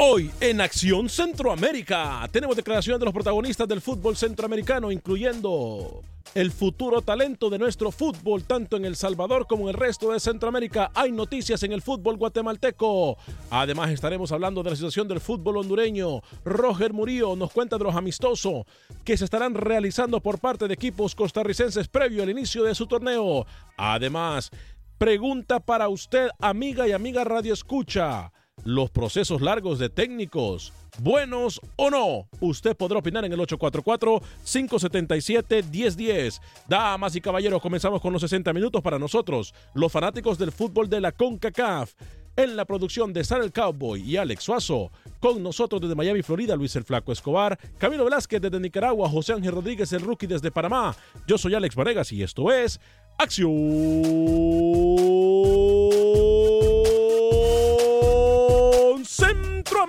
[0.00, 6.04] Hoy en Acción Centroamérica tenemos declaraciones de los protagonistas del fútbol centroamericano, incluyendo
[6.36, 10.20] el futuro talento de nuestro fútbol, tanto en El Salvador como en el resto de
[10.20, 10.92] Centroamérica.
[10.94, 13.18] Hay noticias en el fútbol guatemalteco.
[13.50, 16.20] Además estaremos hablando de la situación del fútbol hondureño.
[16.44, 18.66] Roger Murillo nos cuenta de los amistosos
[19.04, 23.48] que se estarán realizando por parte de equipos costarricenses previo al inicio de su torneo.
[23.76, 24.52] Además,
[24.96, 28.30] pregunta para usted, amiga y amiga Radio Escucha
[28.68, 32.28] los procesos largos de técnicos, buenos o no.
[32.40, 36.38] Usted podrá opinar en el 844-577-1010.
[36.68, 41.00] Damas y caballeros, comenzamos con los 60 minutos para nosotros, los fanáticos del fútbol de
[41.00, 41.94] la CONCACAF.
[42.36, 44.92] En la producción de Sara el Cowboy y Alex Suazo.
[45.18, 47.58] Con nosotros desde Miami, Florida, Luis el Flaco Escobar.
[47.78, 49.08] Camilo Velázquez desde Nicaragua.
[49.08, 50.94] José Ángel Rodríguez, el rookie desde Panamá.
[51.26, 52.78] Yo soy Alex Varegas y esto es
[53.18, 53.50] Acción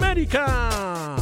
[0.10, 1.16] Centroamérica.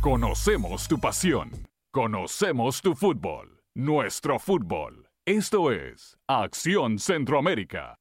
[0.00, 1.50] Conocemos tu pasión.
[1.92, 3.62] Conocemos tu fútbol.
[3.74, 5.08] Nuestro fútbol.
[5.24, 8.00] Esto es Acción Centroamérica.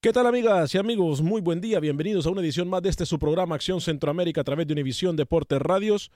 [0.00, 1.22] ¿Qué tal amigas y amigos?
[1.22, 4.44] Muy buen día, bienvenidos a una edición más de este su programa Acción Centroamérica a
[4.44, 6.10] través de Univisión Deportes Radios.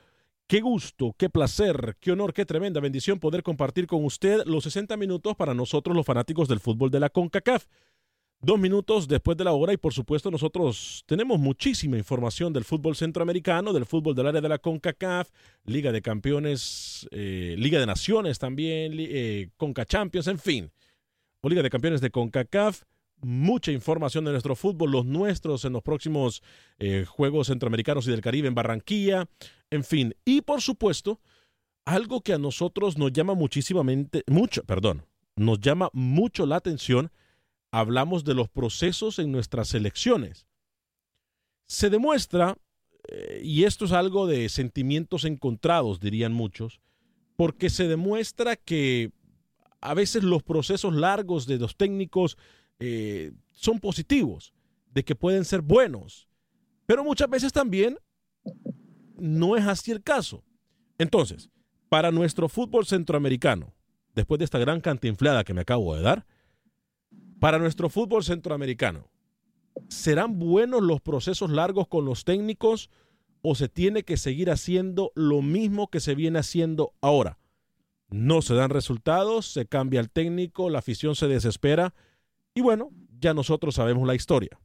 [0.48, 4.96] Qué gusto, qué placer, qué honor, qué tremenda bendición poder compartir con usted los 60
[4.96, 7.66] minutos para nosotros los fanáticos del fútbol de la CONCACAF.
[8.40, 12.94] Dos minutos después de la hora y por supuesto nosotros tenemos muchísima información del fútbol
[12.94, 15.30] centroamericano, del fútbol del área de la CONCACAF,
[15.64, 20.70] Liga de Campeones, eh, Liga de Naciones también, eh, CONCA Champions, en fin,
[21.40, 22.82] o Liga de Campeones de CONCACAF.
[23.22, 26.42] Mucha información de nuestro fútbol, los nuestros en los próximos
[26.78, 29.26] eh, Juegos Centroamericanos y del Caribe en Barranquilla,
[29.70, 30.14] en fin.
[30.26, 31.20] Y por supuesto,
[31.86, 35.06] algo que a nosotros nos llama muchísimamente, mucho, perdón,
[35.36, 37.10] nos llama mucho la atención
[37.76, 40.46] hablamos de los procesos en nuestras elecciones.
[41.66, 42.56] Se demuestra,
[43.06, 46.80] eh, y esto es algo de sentimientos encontrados, dirían muchos,
[47.36, 49.12] porque se demuestra que
[49.82, 52.38] a veces los procesos largos de los técnicos
[52.78, 54.54] eh, son positivos,
[54.94, 56.28] de que pueden ser buenos,
[56.86, 57.98] pero muchas veces también
[59.18, 60.42] no es así el caso.
[60.96, 61.50] Entonces,
[61.90, 63.74] para nuestro fútbol centroamericano,
[64.14, 66.26] después de esta gran cantinflada que me acabo de dar,
[67.38, 69.08] para nuestro fútbol centroamericano,
[69.88, 72.90] ¿Serán buenos los procesos largos con los técnicos
[73.42, 77.38] o se tiene que seguir haciendo lo mismo que se viene haciendo ahora?
[78.08, 81.94] No se dan resultados, se cambia el técnico, la afición se desespera
[82.54, 82.90] y bueno,
[83.20, 84.58] ya nosotros sabemos la historia.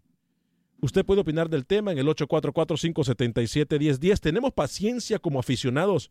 [0.81, 4.19] Usted puede opinar del tema en el 844-577-1010.
[4.19, 6.09] Tenemos paciencia como aficionados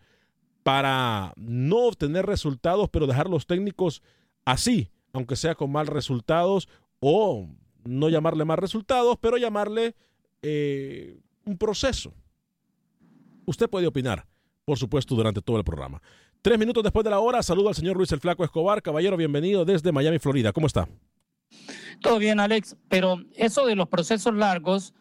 [0.63, 4.03] para no obtener resultados, pero dejar los técnicos
[4.45, 6.69] así, aunque sea con mal resultados,
[7.01, 7.49] o
[7.85, 9.95] no llamarle mal resultados, pero llamarle
[10.43, 12.13] eh, un proceso.
[13.47, 14.27] Usted puede opinar,
[14.65, 16.01] por supuesto, durante todo el programa.
[16.43, 18.83] Tres minutos después de la hora, saludo al señor Luis el Flaco Escobar.
[18.83, 20.53] Caballero, bienvenido desde Miami, Florida.
[20.53, 20.89] ¿Cómo está?
[22.01, 24.95] Todo bien, Alex, pero eso de los procesos largos,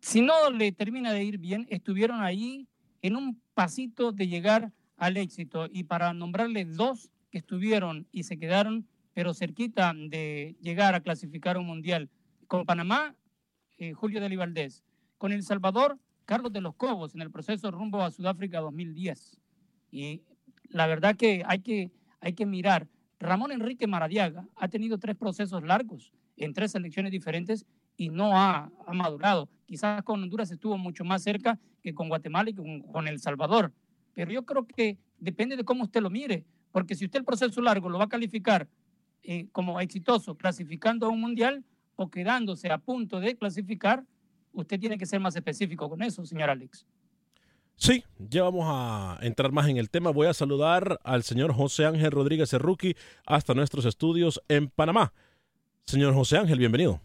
[0.00, 2.66] si no le termina de ir bien, estuvieron ahí
[3.02, 5.68] en un pasito de llegar al éxito.
[5.70, 11.56] Y para nombrarle dos que estuvieron y se quedaron, pero cerquita de llegar a clasificar
[11.56, 12.10] un mundial,
[12.46, 13.14] con Panamá,
[13.78, 14.84] eh, Julio de Valdés,
[15.18, 19.40] con El Salvador, Carlos de los Cobos, en el proceso rumbo a Sudáfrica 2010.
[19.90, 20.22] Y
[20.68, 22.88] la verdad que hay que, hay que mirar.
[23.20, 27.64] Ramón Enrique Maradiaga ha tenido tres procesos largos en tres selecciones diferentes
[27.96, 29.48] y no ha, madurado.
[29.66, 33.72] Quizás con Honduras estuvo mucho más cerca que con Guatemala y con, El Salvador.
[34.14, 37.60] Pero yo creo que depende de cómo usted lo mire, porque si usted el proceso
[37.60, 38.68] largo lo va a calificar
[39.24, 41.64] eh, como exitoso, clasificando a un mundial
[41.96, 44.04] o quedándose a punto de clasificar,
[44.52, 46.86] usted tiene que ser más específico con eso, señor Alex.
[47.76, 50.10] Sí, ya vamos a entrar más en el tema.
[50.10, 52.94] Voy a saludar al señor José Ángel Rodríguez Cerruqui
[53.26, 55.12] hasta nuestros estudios en Panamá.
[55.84, 57.00] Señor José Ángel, bienvenido.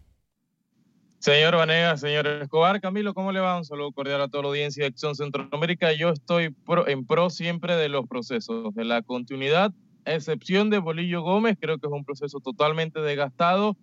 [1.18, 3.58] Señor Vanegas, señor Escobar, Camilo, ¿cómo le va?
[3.58, 5.92] Un saludo cordial a toda la audiencia de Acción Centroamérica.
[5.92, 6.56] Yo estoy
[6.86, 9.72] en pro siempre de los procesos, de la continuidad,
[10.04, 13.76] a excepción de Bolillo Gómez, creo que es un proceso totalmente desgastado,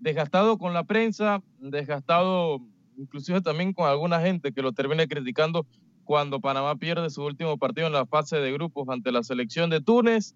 [0.00, 2.60] desgastado con la prensa, desgastado
[2.96, 5.66] inclusive también con alguna gente que lo termina criticando
[6.04, 9.80] cuando Panamá pierde su último partido en la fase de grupos ante la selección de
[9.80, 10.34] Túnez.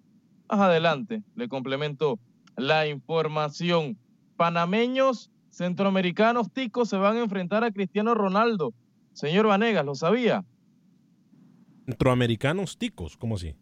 [0.49, 2.19] Más adelante le complemento
[2.57, 3.97] la información.
[4.37, 8.75] Panameños, centroamericanos, ticos se van a enfrentar a Cristiano Ronaldo.
[9.13, 10.45] Señor Vanegas, ¿lo sabía?
[11.87, 13.55] Centroamericanos, ticos, ¿cómo así?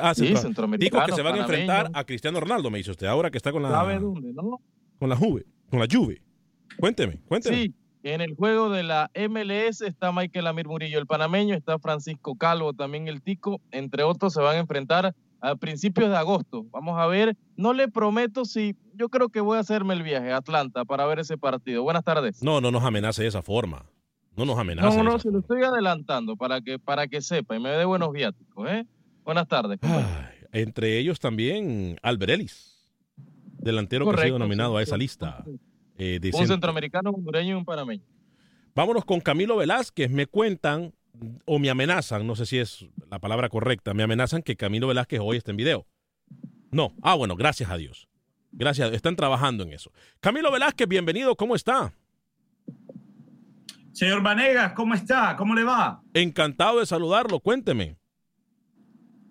[0.00, 1.06] Ah, sí, centroamericanos.
[1.06, 3.52] Ticos que se van a enfrentar a Cristiano Ronaldo, me dice usted, ahora que está
[3.52, 3.70] con la...
[3.70, 4.60] ¿Sabe dónde, no?
[4.98, 6.22] Con la Juve, con la Juve.
[6.78, 7.56] Cuénteme, cuénteme.
[7.56, 12.36] Sí, en el juego de la MLS está Michael Amir Murillo, el panameño, está Francisco
[12.36, 16.66] Calvo, también el Tico, entre otros se van a enfrentar a principios de agosto.
[16.70, 20.32] Vamos a ver, no le prometo si yo creo que voy a hacerme el viaje
[20.32, 21.82] a Atlanta para ver ese partido.
[21.82, 22.42] Buenas tardes.
[22.42, 23.86] No, no nos amenace de esa forma.
[24.36, 24.96] No nos amenace.
[24.96, 28.12] No, no, se lo estoy adelantando para que, para que sepa y me dé buenos
[28.12, 28.68] viáticos.
[28.70, 28.86] ¿eh?
[29.30, 29.78] Buenas tardes.
[30.50, 32.84] entre ellos también Alberelis,
[33.58, 35.44] delantero que ha sido nominado a esa lista.
[35.96, 38.02] Eh, un centroamericano, un hondureño y un panameño.
[38.74, 40.10] Vámonos con Camilo Velázquez.
[40.10, 40.92] Me cuentan
[41.44, 45.20] o me amenazan, no sé si es la palabra correcta, me amenazan que Camilo Velázquez
[45.22, 45.86] hoy está en video.
[46.72, 46.92] No.
[47.00, 48.08] Ah, bueno, gracias a Dios.
[48.50, 49.92] Gracias, están trabajando en eso.
[50.18, 51.92] Camilo Velázquez, bienvenido, ¿cómo está?
[53.92, 55.36] Señor Vanegas, ¿cómo está?
[55.36, 56.02] ¿Cómo le va?
[56.14, 57.99] Encantado de saludarlo, cuénteme.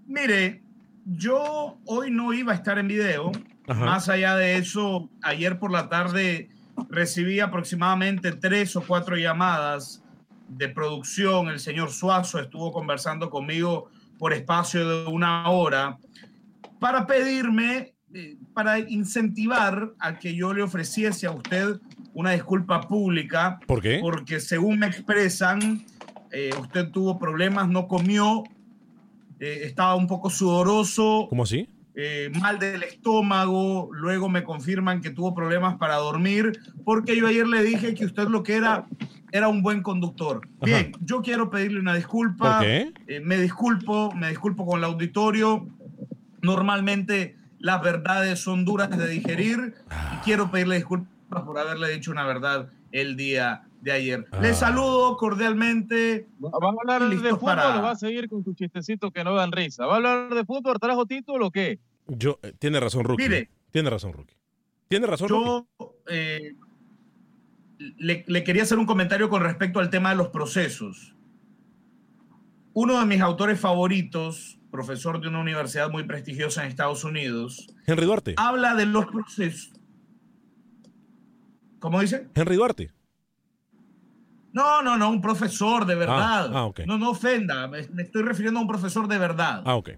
[0.10, 0.64] Mire,
[1.06, 3.32] yo hoy no iba a estar en video.
[3.68, 6.50] Más allá de eso, ayer por la tarde
[6.90, 10.04] recibí aproximadamente tres o cuatro llamadas
[10.48, 11.50] de producción.
[11.50, 16.00] El señor Suazo estuvo conversando conmigo por espacio de una hora
[16.80, 21.80] para pedirme, eh, para incentivar a que yo le ofreciese a usted
[22.16, 23.60] una disculpa pública.
[23.68, 24.00] ¿Por qué?
[24.02, 25.86] Porque según me expresan,
[26.32, 28.44] eh, usted tuvo problemas, no comió,
[29.40, 31.28] eh, estaba un poco sudoroso.
[31.30, 31.70] ¿Cómo así?
[31.96, 37.46] Eh, mal del estómago, luego me confirman que tuvo problemas para dormir, porque yo ayer
[37.46, 38.86] le dije que usted lo que era
[39.32, 40.42] era un buen conductor.
[40.62, 42.62] Bien, yo quiero pedirle una disculpa.
[42.64, 42.92] Eh,
[43.24, 45.68] me disculpo, me disculpo con el auditorio.
[46.42, 49.76] Normalmente las verdades son duras de digerir
[50.14, 51.10] y quiero pedirle disculpas
[51.44, 54.26] por haberle dicho una verdad el día de ayer.
[54.42, 54.54] Le ah.
[54.54, 56.28] saludo cordialmente.
[56.44, 59.52] ¿Va a hablar de fútbol o va a seguir con su chistecito que no dan
[59.52, 59.86] risa?
[59.86, 60.80] ¿Va a hablar de fútbol?
[60.80, 61.80] ¿Trajo título o qué?
[62.08, 63.24] Yo, eh, tiene razón, Rookie.
[63.24, 64.36] Mire, tiene razón, Rookie.
[64.88, 65.68] Tiene razón, Yo
[66.08, 66.56] eh,
[67.98, 71.16] le, le, quería hacer un comentario con respecto al tema de los procesos.
[72.74, 78.06] Uno de mis autores favoritos, profesor de una universidad muy prestigiosa en Estados Unidos, Henry
[78.06, 79.74] Duarte, habla de los procesos.
[81.80, 82.28] ¿Cómo dice?
[82.36, 82.92] Henry Duarte.
[84.54, 86.52] No, no, no, un profesor de verdad.
[86.54, 89.62] Ah, ah, no, no ofenda, me, estoy refiriendo a un profesor de verdad.
[89.66, 89.92] Ah, ok.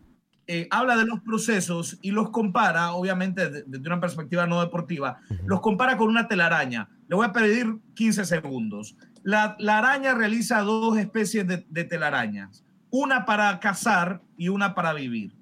[0.47, 5.61] eh, habla de los procesos y los compara, obviamente desde una perspectiva no deportiva, los
[5.61, 6.89] compara con una telaraña.
[7.07, 8.97] Le voy a pedir 15 segundos.
[9.23, 15.33] La, araña realiza dos especies de, de telarañas, una para cazar y una para vivir.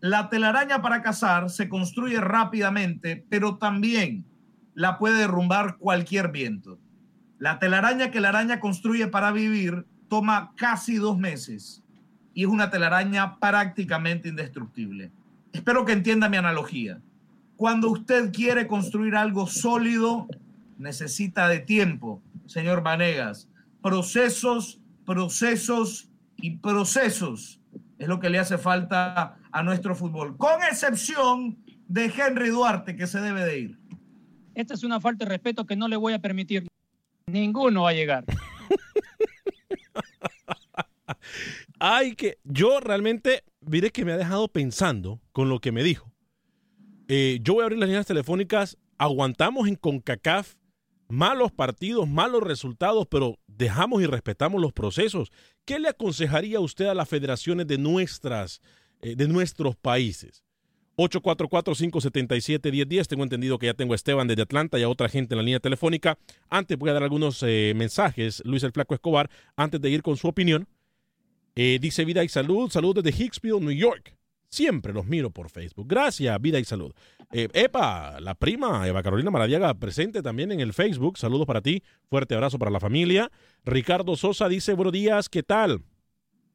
[0.00, 4.26] La telaraña para cazar se construye rápidamente, pero también
[4.74, 6.78] la puede derrumbar cualquier viento.
[7.40, 11.82] La telaraña que la araña construye para vivir toma casi dos meses
[12.34, 15.10] y es una telaraña prácticamente indestructible.
[15.50, 17.00] Espero que entienda mi analogía.
[17.56, 20.28] Cuando usted quiere construir algo sólido,
[20.76, 23.48] necesita de tiempo, señor Vanegas.
[23.82, 27.58] Procesos, procesos y procesos
[27.98, 31.56] es lo que le hace falta a nuestro fútbol, con excepción
[31.88, 33.78] de Henry Duarte, que se debe de ir.
[34.54, 36.66] Esta es una falta de respeto que no le voy a permitir.
[37.30, 38.24] Ninguno va a llegar.
[41.78, 46.12] Ay, que yo realmente, mire que me ha dejado pensando con lo que me dijo.
[47.08, 48.76] Eh, yo voy a abrir las líneas telefónicas.
[48.98, 50.56] Aguantamos en CONCACAF
[51.10, 55.30] malos partidos, malos resultados, pero dejamos y respetamos los procesos.
[55.64, 58.60] ¿Qué le aconsejaría usted a las federaciones de nuestras,
[59.02, 60.44] eh, de nuestros países?
[61.08, 63.06] 844-577-1010.
[63.06, 65.42] Tengo entendido que ya tengo a Esteban desde Atlanta y a otra gente en la
[65.42, 66.18] línea telefónica.
[66.48, 70.16] Antes voy a dar algunos eh, mensajes, Luis el Flaco Escobar, antes de ir con
[70.16, 70.68] su opinión.
[71.56, 74.14] Eh, dice Vida y Salud, salud desde Hicksville, New York.
[74.48, 75.86] Siempre los miro por Facebook.
[75.88, 76.92] Gracias, Vida y Salud.
[77.32, 81.18] Eh, Epa, la prima Eva Carolina Maradiaga, presente también en el Facebook.
[81.18, 81.84] Saludos para ti.
[82.08, 83.30] Fuerte abrazo para la familia.
[83.64, 85.82] Ricardo Sosa dice, buenos días, ¿qué tal?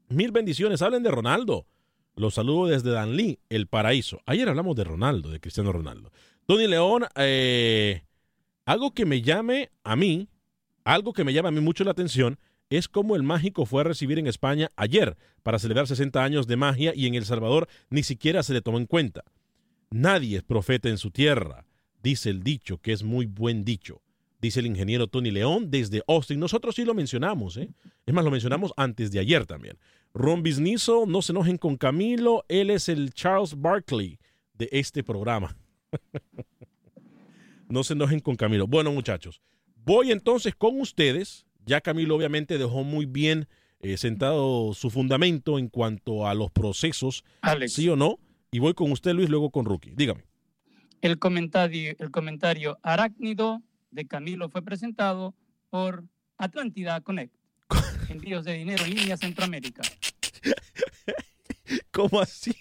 [0.10, 0.82] Mil bendiciones.
[0.82, 1.66] Hablen de Ronaldo.
[2.16, 4.22] Los saludo desde Danlí, El Paraíso.
[4.26, 6.12] Ayer hablamos de Ronaldo, de Cristiano Ronaldo.
[6.46, 8.04] Tony León, eh,
[8.66, 10.30] algo que me llame a mí,
[10.86, 13.84] algo que me llama a mí mucho la atención es como el mágico fue a
[13.86, 18.04] recibir en España ayer para celebrar 60 años de magia y en El Salvador ni
[18.04, 19.24] siquiera se le tomó en cuenta.
[19.92, 21.66] Nadie es profeta en su tierra,
[22.02, 24.02] dice el dicho, que es muy buen dicho.
[24.42, 26.40] Dice el ingeniero Tony León desde Austin.
[26.40, 27.70] Nosotros sí lo mencionamos, ¿eh?
[28.06, 29.78] Es más, lo mencionamos antes de ayer también.
[30.16, 34.18] Ron Bisnizo, no se enojen con Camilo, él es el Charles Barkley
[34.54, 35.56] de este programa.
[37.70, 38.66] no se enojen con Camilo.
[38.66, 39.42] Bueno, muchachos,
[39.76, 43.48] voy entonces con ustedes ya Camilo obviamente dejó muy bien
[43.80, 47.24] eh, sentado su fundamento en cuanto a los procesos,
[47.68, 48.20] sí o no.
[48.52, 49.94] Y voy con usted, Luis, luego con Rookie.
[49.96, 50.24] Dígame.
[51.02, 55.36] El comentario, el comentario arácnido de Camilo fue presentado
[55.70, 56.06] por
[56.38, 57.36] Atlántida Connect.
[58.16, 59.82] Envíos de dinero en línea Centroamérica.
[61.92, 62.56] ¿Cómo así?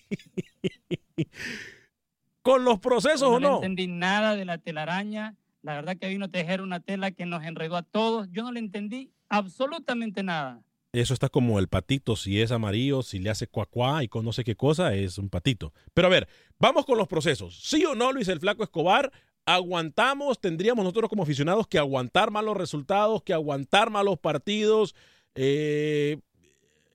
[2.42, 3.49] ¿Con los procesos o no?
[3.49, 7.25] No entendí nada de la telaraña la verdad que vino a tejer una tela que
[7.25, 8.28] nos enredó a todos.
[8.30, 10.62] Yo no le entendí absolutamente nada.
[10.92, 14.32] Eso está como el patito, si es amarillo, si le hace cuacuá y con no
[14.32, 15.73] sé qué cosa, es un patito.
[15.94, 17.58] Pero a ver, vamos con los procesos.
[17.62, 19.11] ¿Sí o no, Luis el Flaco Escobar?
[19.46, 24.94] ¿Aguantamos, tendríamos nosotros como aficionados que aguantar malos resultados, que aguantar malos partidos
[25.35, 26.19] eh,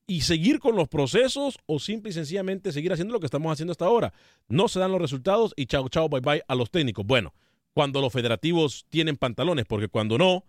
[0.07, 3.71] y seguir con los procesos o simple y sencillamente seguir haciendo lo que estamos haciendo
[3.71, 4.13] hasta ahora?
[4.47, 7.05] No se dan los resultados y chao, chao, bye, bye a los técnicos.
[7.05, 7.33] Bueno,
[7.73, 10.43] cuando los federativos tienen pantalones, porque cuando no,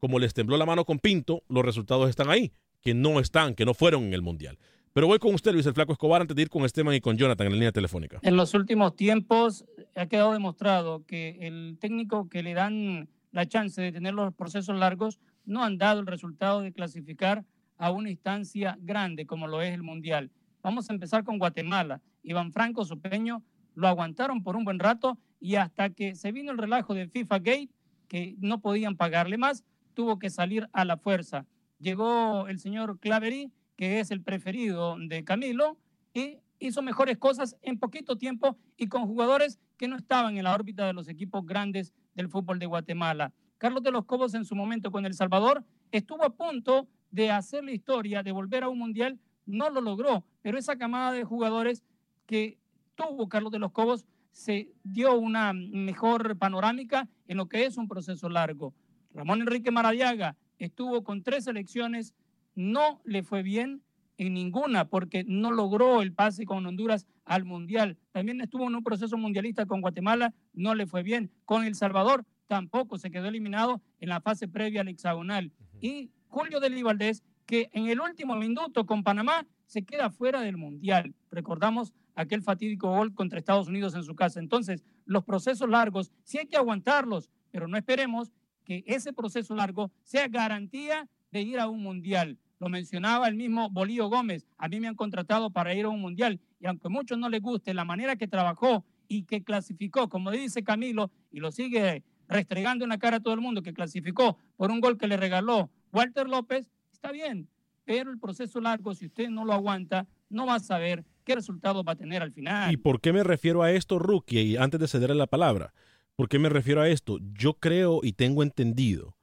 [0.00, 3.64] como les tembló la mano con Pinto, los resultados están ahí, que no están, que
[3.64, 4.58] no fueron en el Mundial.
[4.92, 7.16] Pero voy con usted, Luis el Flaco Escobar, antes de ir con Esteban y con
[7.16, 8.18] Jonathan en la línea telefónica.
[8.22, 13.80] En los últimos tiempos ha quedado demostrado que el técnico que le dan la chance
[13.80, 17.44] de tener los procesos largos no han dado el resultado de clasificar
[17.78, 20.30] a una instancia grande como lo es el Mundial.
[20.62, 22.00] Vamos a empezar con Guatemala.
[22.22, 23.42] Iván Franco Supeño
[23.74, 27.38] lo aguantaron por un buen rato y hasta que se vino el relajo de FIFA
[27.38, 27.70] Gate,
[28.06, 31.46] que no podían pagarle más, tuvo que salir a la fuerza.
[31.80, 35.78] Llegó el señor Clavery, que es el preferido de Camilo,
[36.14, 40.54] y hizo mejores cosas en poquito tiempo y con jugadores que no estaban en la
[40.54, 43.32] órbita de los equipos grandes del fútbol de Guatemala.
[43.62, 47.62] Carlos de los Cobos en su momento con El Salvador estuvo a punto de hacer
[47.62, 51.84] la historia, de volver a un mundial, no lo logró, pero esa camada de jugadores
[52.26, 52.58] que
[52.96, 57.86] tuvo Carlos de los Cobos se dio una mejor panorámica en lo que es un
[57.86, 58.74] proceso largo.
[59.14, 62.14] Ramón Enrique Maradiaga estuvo con tres elecciones,
[62.56, 63.80] no le fue bien
[64.18, 67.96] en ninguna porque no logró el pase con Honduras al Mundial.
[68.10, 71.30] También estuvo en un proceso mundialista con Guatemala, no le fue bien.
[71.44, 75.50] Con El Salvador tampoco se quedó eliminado en la fase previa al hexagonal.
[75.80, 80.58] Y Julio del Valdés, que en el último minuto con Panamá se queda fuera del
[80.58, 81.14] Mundial.
[81.30, 84.38] Recordamos aquel fatídico gol contra Estados Unidos en su casa.
[84.38, 88.30] Entonces, los procesos largos sí hay que aguantarlos, pero no esperemos
[88.66, 92.36] que ese proceso largo sea garantía de ir a un mundial.
[92.58, 94.46] Lo mencionaba el mismo Bolío Gómez.
[94.58, 97.30] A mí me han contratado para ir a un mundial y aunque a muchos no
[97.30, 102.02] les guste la manera que trabajó y que clasificó, como dice Camilo, y lo sigue
[102.28, 105.16] restregando en la cara a todo el mundo, que clasificó por un gol que le
[105.16, 107.48] regaló Walter López, está bien,
[107.84, 111.84] pero el proceso largo, si usted no lo aguanta, no va a saber qué resultado
[111.84, 112.72] va a tener al final.
[112.72, 114.40] ¿Y por qué me refiero a esto, Rookie?
[114.40, 115.72] Y antes de cederle la palabra,
[116.16, 117.18] ¿por qué me refiero a esto?
[117.34, 119.16] Yo creo y tengo entendido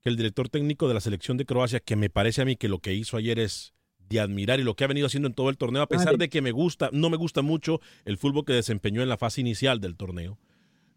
[0.00, 2.68] que el director técnico de la selección de Croacia, que me parece a mí que
[2.68, 3.74] lo que hizo ayer es
[4.08, 6.28] de admirar y lo que ha venido haciendo en todo el torneo, a pesar de
[6.28, 9.80] que me gusta, no me gusta mucho el fútbol que desempeñó en la fase inicial
[9.80, 10.38] del torneo,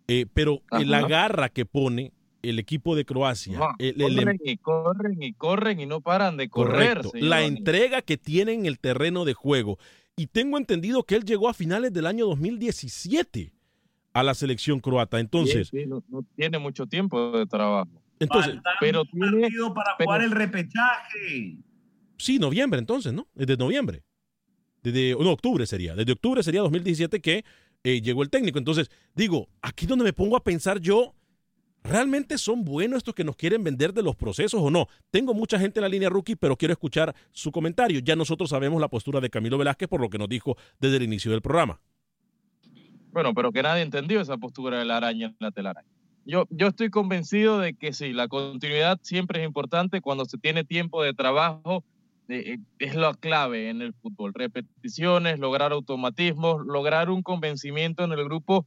[0.08, 3.60] eh, pero la garra que pone el equipo de Croacia.
[3.60, 7.02] corren y corren y corren y no paran de correr.
[7.14, 9.78] La entrega que tiene en el terreno de juego.
[10.16, 13.52] Y tengo entendido que él llegó a finales del año 2017
[14.14, 15.20] a la selección croata.
[15.20, 15.72] Entonces.
[15.74, 16.04] no,
[16.36, 18.02] tiene mucho tiempo de trabajo.
[18.20, 19.50] Entonces, pero tiene.
[19.76, 21.58] para jugar el repechaje.
[22.18, 23.28] Sí, noviembre entonces, ¿no?
[23.36, 24.04] Desde noviembre.
[24.82, 25.96] Desde, no, octubre sería.
[25.96, 27.46] Desde octubre sería 2017 que
[27.84, 28.60] eh, llegó el técnico.
[28.60, 31.14] Entonces, digo, aquí donde me pongo a pensar yo
[31.88, 34.88] ¿Realmente son buenos estos que nos quieren vender de los procesos o no?
[35.10, 38.00] Tengo mucha gente en la línea rookie, pero quiero escuchar su comentario.
[38.00, 41.04] Ya nosotros sabemos la postura de Camilo Velázquez por lo que nos dijo desde el
[41.04, 41.80] inicio del programa.
[43.14, 45.88] Bueno, pero que nadie entendió esa postura de la araña en la telaraña.
[46.26, 50.66] Yo, yo estoy convencido de que sí, la continuidad siempre es importante cuando se tiene
[50.66, 51.86] tiempo de trabajo.
[52.30, 54.34] Eh, eh, es la clave en el fútbol.
[54.34, 58.66] Repeticiones, lograr automatismos, lograr un convencimiento en el grupo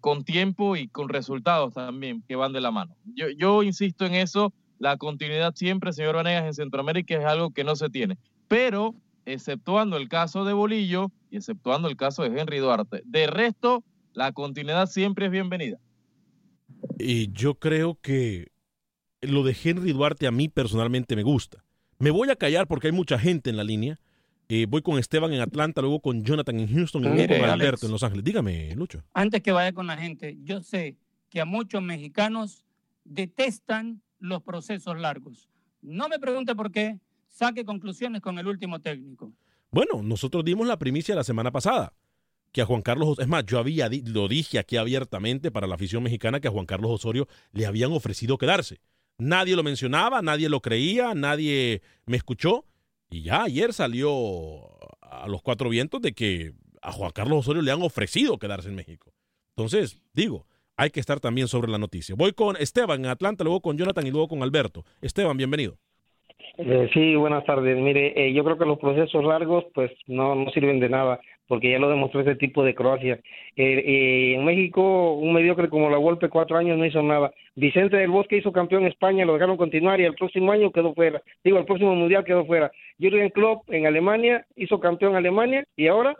[0.00, 2.94] con tiempo y con resultados también que van de la mano.
[3.14, 7.64] Yo, yo insisto en eso, la continuidad siempre, señor Vanegas, en Centroamérica es algo que
[7.64, 8.16] no se tiene.
[8.46, 8.94] Pero,
[9.26, 14.32] exceptuando el caso de Bolillo y exceptuando el caso de Henry Duarte, de resto, la
[14.32, 15.78] continuidad siempre es bienvenida.
[16.98, 18.52] Y yo creo que
[19.20, 21.64] lo de Henry Duarte a mí personalmente me gusta.
[22.00, 24.00] Me voy a callar porque hay mucha gente en la línea
[24.52, 27.86] eh, voy con Esteban en Atlanta, luego con Jonathan en Houston y luego con Alberto
[27.86, 28.24] en Los Ángeles.
[28.24, 29.04] Dígame, Lucho.
[29.14, 30.96] Antes que vaya con la gente, yo sé
[31.28, 32.64] que a muchos mexicanos
[33.04, 35.48] detestan los procesos largos.
[35.82, 39.32] No me pregunte por qué, saque conclusiones con el último técnico.
[39.70, 41.92] Bueno, nosotros dimos la primicia la semana pasada
[42.50, 46.02] que a Juan Carlos, es más, yo había lo dije aquí abiertamente para la afición
[46.02, 48.80] mexicana que a Juan Carlos Osorio le habían ofrecido quedarse.
[49.20, 52.64] Nadie lo mencionaba, nadie lo creía, nadie me escuchó
[53.10, 54.60] y ya ayer salió
[55.00, 56.52] a los cuatro vientos de que
[56.82, 59.12] a Juan Carlos Osorio le han ofrecido quedarse en México.
[59.56, 62.14] Entonces, digo, hay que estar también sobre la noticia.
[62.16, 64.84] Voy con Esteban en Atlanta, luego con Jonathan y luego con Alberto.
[65.02, 65.76] Esteban, bienvenido.
[66.56, 67.76] Eh, sí, buenas tardes.
[67.76, 71.68] Mire, eh, yo creo que los procesos largos pues no, no sirven de nada porque
[71.68, 73.14] ya lo demostró ese tipo de Croacia.
[73.56, 77.32] Eh, eh, en México, un mediocre como la Golpe, cuatro años no hizo nada.
[77.56, 80.94] Vicente del Bosque hizo campeón en España, lo dejaron continuar y el próximo año quedó
[80.94, 81.20] fuera.
[81.42, 82.70] Digo, el próximo mundial quedó fuera.
[83.00, 86.14] Jürgen Klopp en Alemania hizo campeón en Alemania y ahora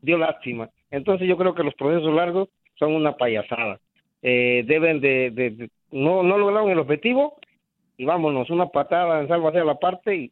[0.00, 0.70] dio lástima.
[0.90, 3.78] Entonces yo creo que los procesos largos son una payasada.
[4.22, 7.36] Eh, deben de, de, no, no lograron el objetivo
[7.98, 10.30] y vámonos, una patada en salvo hacia la parte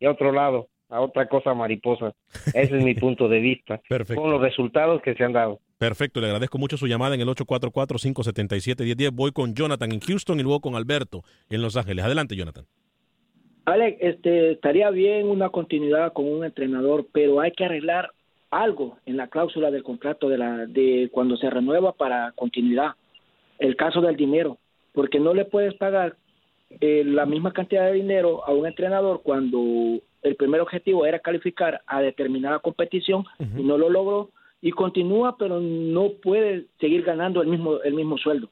[0.00, 2.14] y a otro lado a otra cosa mariposa.
[2.54, 3.80] Ese es mi punto de vista.
[3.88, 4.20] Perfecto.
[4.20, 5.60] Con los resultados que se han dado.
[5.78, 9.10] Perfecto, le agradezco mucho su llamada en el 844-577-1010.
[9.12, 12.04] Voy con Jonathan en Houston y luego con Alberto en Los Ángeles.
[12.04, 12.64] Adelante, Jonathan.
[13.64, 18.10] Alex, este, estaría bien una continuidad con un entrenador, pero hay que arreglar
[18.50, 22.92] algo en la cláusula del contrato de, la, de cuando se renueva para continuidad.
[23.58, 24.58] El caso del dinero,
[24.94, 26.16] porque no le puedes pagar
[26.80, 31.82] eh, la misma cantidad de dinero a un entrenador cuando el primer objetivo era calificar
[31.86, 37.48] a determinada competición y no lo logró y continúa pero no puede seguir ganando el
[37.48, 38.50] mismo el mismo sueldo.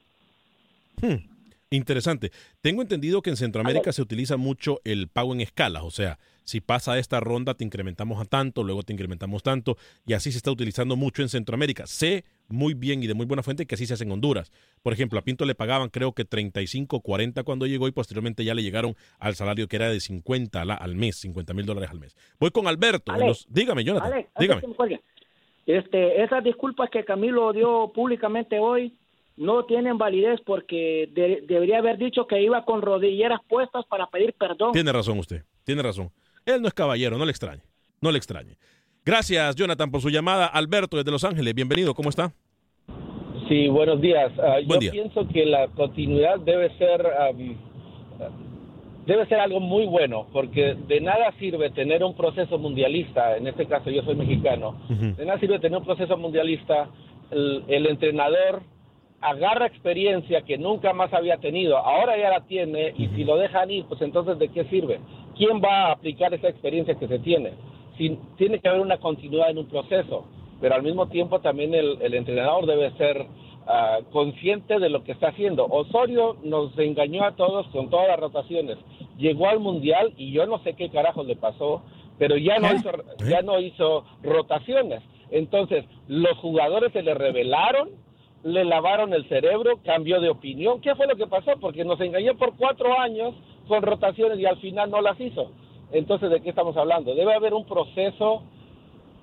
[1.01, 1.27] Hmm,
[1.69, 2.31] interesante.
[2.61, 6.61] Tengo entendido que en Centroamérica se utiliza mucho el pago en escalas, o sea, si
[6.61, 10.49] pasa esta ronda te incrementamos a tanto, luego te incrementamos tanto, y así se está
[10.49, 11.85] utilizando mucho en Centroamérica.
[11.87, 14.51] Sé muy bien y de muy buena fuente que así se hace en Honduras.
[14.83, 18.53] Por ejemplo, a Pinto le pagaban creo que 35, 40 cuando llegó y posteriormente ya
[18.53, 22.15] le llegaron al salario que era de 50 al, mes, 50 mil dólares al mes.
[22.39, 23.11] Voy con Alberto.
[23.49, 24.25] dígame, Jonathan.
[24.39, 24.61] dígame.
[25.65, 28.93] Este, esas disculpas que Camilo dio públicamente hoy
[29.35, 34.71] no tienen validez porque debería haber dicho que iba con rodilleras puestas para pedir perdón.
[34.71, 36.09] Tiene razón usted, tiene razón.
[36.45, 37.61] Él no es caballero, no le extrañe,
[38.01, 38.57] no le extrañe.
[39.07, 40.47] Gracias, Jonathan, por su llamada.
[40.47, 42.33] Alberto, desde Los Ángeles, bienvenido, ¿cómo está?
[43.47, 44.33] Sí, buenos días.
[44.37, 47.07] Ah, yo pienso que la continuidad debe ser
[49.05, 53.65] debe ser algo muy bueno, porque de nada sirve tener un proceso mundialista, en este
[53.65, 56.89] caso yo soy mexicano, de nada sirve tener un proceso mundialista,
[57.31, 58.61] el entrenador
[59.21, 63.71] agarra experiencia que nunca más había tenido, ahora ya la tiene y si lo dejan
[63.71, 64.99] ir, pues entonces ¿de qué sirve?
[65.37, 67.53] ¿quién va a aplicar esa experiencia que se tiene?
[67.97, 70.25] Tiene que haber una continuidad en un proceso,
[70.61, 73.25] pero al mismo tiempo también el, el entrenador debe ser
[73.65, 75.65] ah, consciente de lo que está haciendo.
[75.65, 78.77] Osorio nos engañó a todos con todas las rotaciones.
[79.17, 81.81] Llegó al Mundial y yo no sé qué carajo le pasó,
[82.19, 82.91] pero ya no, hizo,
[83.27, 85.01] ya no hizo rotaciones.
[85.29, 87.89] Entonces, los jugadores se le revelaron,
[88.43, 90.81] le lavaron el cerebro, cambió de opinión.
[90.81, 91.51] ¿Qué fue lo que pasó?
[91.59, 93.35] Porque nos engañó por cuatro años
[93.67, 95.51] con rotaciones y al final no las hizo.
[95.91, 97.15] Entonces, ¿de qué estamos hablando?
[97.15, 98.43] Debe haber un proceso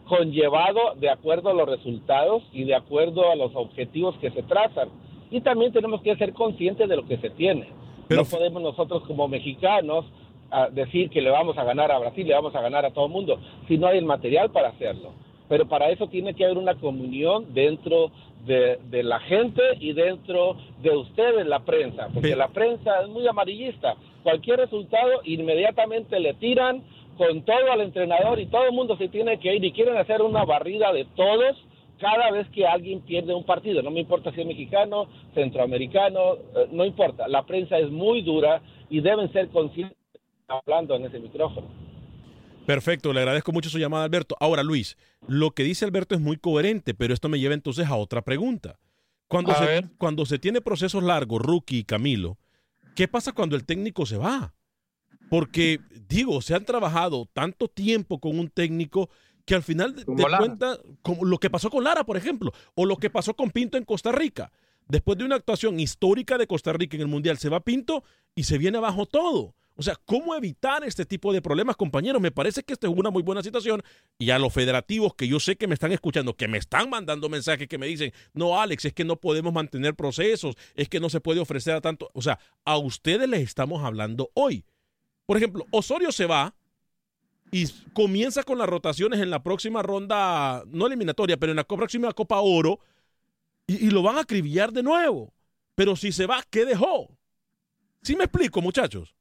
[0.07, 4.89] conllevado de acuerdo a los resultados y de acuerdo a los objetivos que se trazan.
[5.31, 7.69] Y también tenemos que ser conscientes de lo que se tiene.
[8.09, 10.05] no podemos nosotros como mexicanos
[10.51, 13.07] a decir que le vamos a ganar a Brasil, le vamos a ganar a todo
[13.07, 15.13] el mundo, si no hay el material para hacerlo.
[15.49, 18.11] Pero para eso tiene que haber una comunión dentro
[18.47, 23.27] de, de la gente y dentro de ustedes, la prensa, porque la prensa es muy
[23.27, 23.95] amarillista.
[24.23, 26.83] Cualquier resultado inmediatamente le tiran
[27.17, 30.23] con todo al entrenador y todo el mundo se tiene que ir y quieren hacer
[30.23, 31.57] una barrida de todos
[31.99, 33.83] cada vez que alguien pierde un partido.
[33.83, 37.29] No me importa si es mexicano, centroamericano, eh, no importa.
[37.29, 39.97] La prensa es muy dura y deben ser conscientes
[40.49, 41.84] hablando en ese micrófono.
[42.67, 44.37] Perfecto, le agradezco mucho su llamada, Alberto.
[44.41, 44.97] Ahora, Luis,
[45.27, 48.79] lo que dice Alberto es muy coherente, pero esto me lleva entonces a otra pregunta.
[49.29, 52.39] Cuando, se, cuando se tiene procesos largos, Rookie y Camilo,
[52.95, 54.55] ¿qué pasa cuando el técnico se va?
[55.29, 59.11] Porque, digo, se han trabajado tanto tiempo con un técnico
[59.45, 62.97] que al final te cuenta como lo que pasó con Lara, por ejemplo, o lo
[62.97, 64.53] que pasó con Pinto en Costa Rica.
[64.89, 68.45] Después de una actuación histórica de Costa Rica en el Mundial, se va Pinto y
[68.45, 69.55] se viene abajo todo.
[69.77, 72.23] O sea, ¿cómo evitar este tipo de problemas, compañeros?
[72.23, 73.83] Me parece que esta es una muy buena situación.
[74.19, 77.29] Y a los federativos que yo sé que me están escuchando, que me están mandando
[77.29, 81.11] mensajes que me dicen, no, Alex, es que no podemos mantener procesos, es que no
[81.11, 82.11] se puede ofrecer a tanto.
[82.15, 84.65] O sea, a ustedes les estamos hablando hoy.
[85.27, 86.55] Por ejemplo, Osorio se va
[87.51, 92.13] y comienza con las rotaciones en la próxima ronda, no eliminatoria, pero en la próxima
[92.13, 92.81] Copa Oro,
[93.67, 95.33] y, lo van a acribillar de nuevo.
[95.75, 97.17] Pero si se va, ¿qué dejó?
[98.03, 99.15] ¿Sí me explico, muchachos?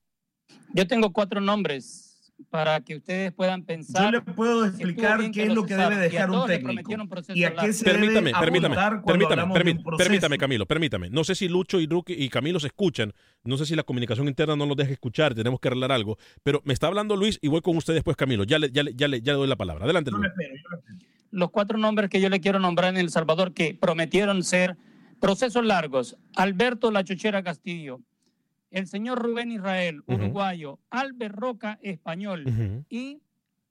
[0.74, 2.14] Yo tengo cuatro nombres
[2.50, 4.06] para que ustedes puedan pensar.
[4.06, 6.92] Yo le puedo explicar qué es lo que debe dejar un técnico
[7.34, 11.10] y a qué se permítame, debe permítame, permítame, permítame, permítame, Camilo, permítame.
[11.10, 14.28] No sé si Lucho y, Ruki y Camilo se escuchan, no sé si la comunicación
[14.28, 17.48] interna no los deja escuchar, tenemos que arreglar algo, pero me está hablando Luis y
[17.48, 18.44] voy con usted después, Camilo.
[18.44, 19.86] Ya le, ya le, ya le, ya le doy la palabra.
[19.86, 20.32] Adelante, Luis.
[21.32, 24.78] Los cuatro nombres que yo le quiero nombrar en El Salvador que prometieron ser
[25.20, 26.18] procesos largos.
[26.36, 28.02] Alberto La Chuchera Castillo,
[28.74, 32.44] el señor Rubén Israel, uruguayo, Albert Roca, español,
[32.90, 33.22] y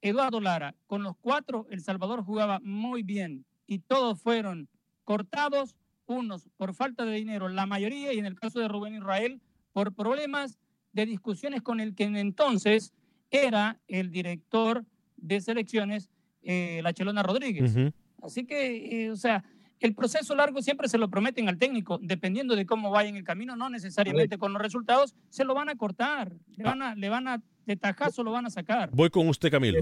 [0.00, 0.76] Eduardo Lara.
[0.86, 4.68] Con los cuatro, El Salvador jugaba muy bien y todos fueron
[5.02, 9.40] cortados, unos por falta de dinero, la mayoría, y en el caso de Rubén Israel,
[9.72, 10.60] por problemas
[10.92, 12.92] de discusiones con el que entonces
[13.32, 14.84] era el director
[15.16, 16.10] de selecciones,
[16.42, 17.74] eh, la Chelona Rodríguez.
[18.22, 19.42] Así que, eh, o sea,
[19.86, 23.24] el proceso largo siempre se lo prometen al técnico, dependiendo de cómo vaya en el
[23.24, 27.08] camino, no necesariamente con los resultados, se lo van a cortar, le van a, le
[27.08, 28.90] van a de tajazo lo van a sacar.
[28.92, 29.78] Voy con usted, Camilo.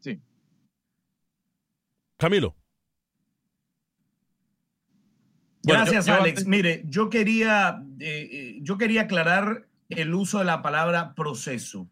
[0.00, 0.20] sí.
[2.16, 2.54] Camilo.
[5.62, 6.46] Gracias, Alex.
[6.46, 11.88] Mire, yo quería, eh, eh, yo quería aclarar el uso de la palabra proceso,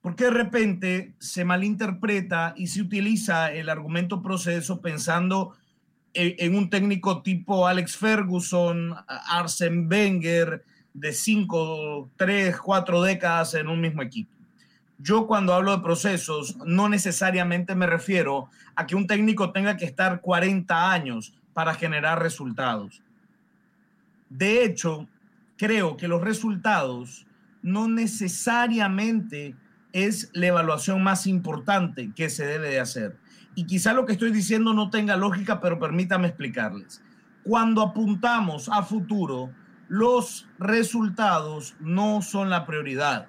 [0.00, 5.54] porque de repente se malinterpreta y se utiliza el argumento proceso pensando
[6.14, 13.80] en un técnico tipo Alex Ferguson, Arsen Wenger, de cinco, tres, cuatro décadas en un
[13.80, 14.30] mismo equipo.
[14.98, 19.84] Yo cuando hablo de procesos, no necesariamente me refiero a que un técnico tenga que
[19.84, 23.02] estar 40 años para generar resultados.
[24.28, 25.08] De hecho,
[25.56, 27.26] creo que los resultados
[27.62, 29.56] no necesariamente
[29.92, 33.16] es la evaluación más importante que se debe de hacer
[33.54, 37.02] y quizá lo que estoy diciendo no tenga lógica, pero permítame explicarles.
[37.42, 39.50] Cuando apuntamos a futuro,
[39.88, 43.28] los resultados no son la prioridad,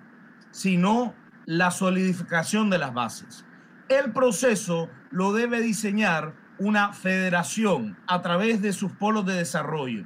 [0.52, 1.14] sino
[1.46, 3.46] la solidificación de las bases.
[3.90, 10.06] El proceso lo debe diseñar una federación a través de sus polos de desarrollo.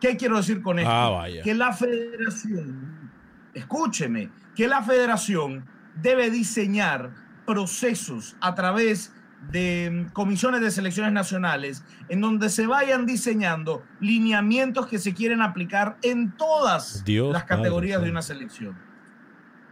[0.00, 0.90] ¿Qué quiero decir con esto?
[0.90, 3.10] Ah, que la federación,
[3.52, 9.12] escúcheme, que la federación debe diseñar procesos a través
[9.50, 15.98] de comisiones de selecciones nacionales en donde se vayan diseñando lineamientos que se quieren aplicar
[16.02, 18.78] en todas las categorías de una selección.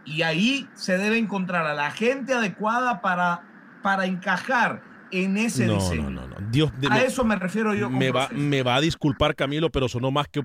[0.05, 3.43] Y ahí se debe encontrar a la gente adecuada para,
[3.81, 6.09] para encajar en ese no, diseño.
[6.09, 6.49] No, no, no.
[6.51, 7.89] Dios, a eso me refiero yo.
[7.89, 10.41] Me va, me va a disculpar, Camilo, pero sonó más que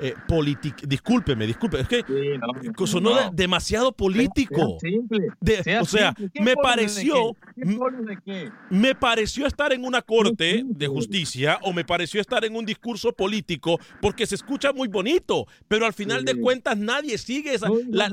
[0.00, 0.76] eh, político.
[0.86, 1.80] Discúlpeme, disculpe.
[1.80, 2.38] Es que sí,
[2.78, 3.16] no, sonó no.
[3.16, 4.78] de, demasiado político.
[4.80, 5.28] Sea simple.
[5.40, 7.36] De, sea o sea, me pareció.
[7.56, 8.50] De qué?
[8.70, 13.12] Me pareció estar en una corte de justicia o me pareció estar en un discurso
[13.12, 16.26] político porque se escucha muy bonito, pero al final sí.
[16.26, 17.68] de cuentas nadie sigue esa.
[17.88, 18.10] La,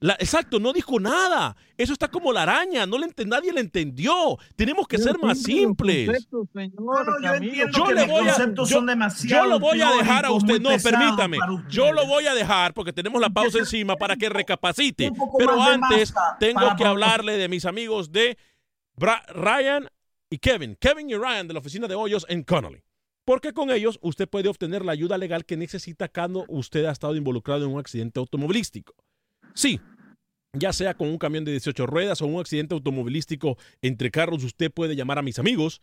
[0.00, 1.56] la, exacto, no dijo nada.
[1.76, 2.86] Eso está como la araña.
[2.86, 4.38] No le nadie le entendió.
[4.56, 6.28] Tenemos que ser más simples.
[7.72, 10.60] Yo le los voy a, yo, son demasiado yo lo voy a dejar a usted.
[10.60, 11.38] No, permítame.
[11.68, 15.10] Yo lo voy a dejar porque tenemos la pausa encima para que recapacite.
[15.38, 18.36] Pero antes tengo que hablarle de mis amigos de
[18.96, 19.88] Bra- Ryan
[20.30, 20.76] y Kevin.
[20.80, 22.82] Kevin y Ryan de la oficina de Hoyos en Connolly.
[23.24, 27.14] Porque con ellos usted puede obtener la ayuda legal que necesita cuando usted ha estado
[27.16, 28.94] involucrado en un accidente automovilístico.
[29.54, 29.80] Sí,
[30.52, 34.72] ya sea con un camión de 18 ruedas o un accidente automovilístico entre carros, usted
[34.72, 35.80] puede llamar a mis amigos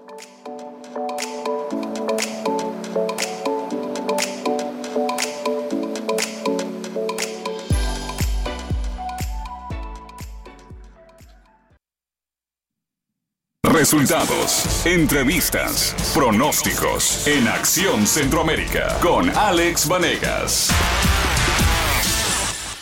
[13.84, 20.70] Resultados, entrevistas, pronósticos en Acción Centroamérica con Alex Vanegas.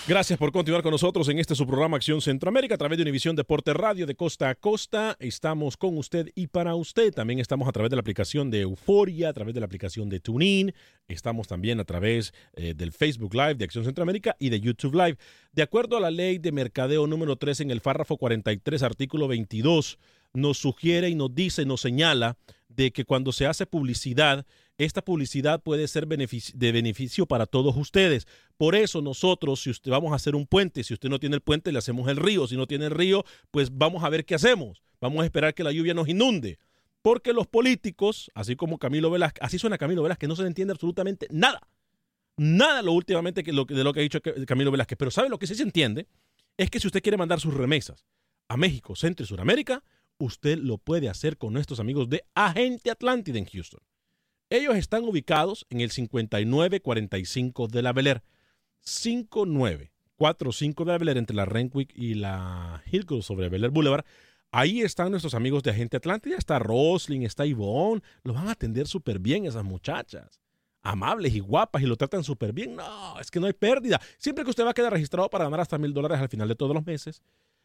[0.08, 3.36] Gracias por continuar con nosotros en este su programa Acción Centroamérica a través de Univisión
[3.36, 5.18] Deporte Radio de costa a costa.
[5.20, 7.12] Estamos con usted y para usted.
[7.12, 10.20] También estamos a través de la aplicación de Euforia, a través de la aplicación de
[10.20, 10.72] TuneIn.
[11.08, 15.18] Estamos también a través eh, del Facebook Live de Acción Centroamérica y de YouTube Live.
[15.52, 19.98] De acuerdo a la ley de mercadeo número 3 en el párrafo 43, artículo 22,
[20.34, 24.46] nos sugiere y nos dice, nos señala de que cuando se hace publicidad,
[24.78, 28.28] esta publicidad puede ser de beneficio para todos ustedes.
[28.58, 31.42] Por eso nosotros, si usted vamos a hacer un puente, si usted no tiene el
[31.42, 32.48] puente, le hacemos el río.
[32.48, 34.82] Si no tiene el río, pues vamos a ver qué hacemos.
[35.00, 36.58] Vamos a esperar que la lluvia nos inunde.
[37.02, 40.72] Porque los políticos, así como Camilo Velázquez, así suena Camilo Velázquez, no se le entiende
[40.72, 41.62] absolutamente nada.
[42.38, 44.98] Nada lo últimamente que, de lo que ha dicho Camilo Velázquez.
[44.98, 46.08] Pero ¿sabe lo que sí se entiende?
[46.58, 48.06] Es que si usted quiere mandar sus remesas
[48.48, 49.84] a México, Centro y Sudamérica,
[50.26, 53.80] usted lo puede hacer con nuestros amigos de Agente Atlántida en Houston.
[54.50, 58.24] Ellos están ubicados en el 5945 de la Bel Air.
[58.82, 64.04] 5945 de la Bel entre la Renwick y la Hillcrest sobre Bel Boulevard.
[64.52, 66.36] Ahí están nuestros amigos de Agente Atlántida.
[66.36, 68.02] Está Roslyn, está Yvonne.
[68.24, 70.42] Los van a atender súper bien esas muchachas.
[70.82, 72.76] Amables y guapas y lo tratan súper bien.
[72.76, 74.02] No, es que no hay pérdida.
[74.18, 76.56] Siempre que usted va a quedar registrado para ganar hasta mil dólares al final de
[76.56, 77.22] todos los meses.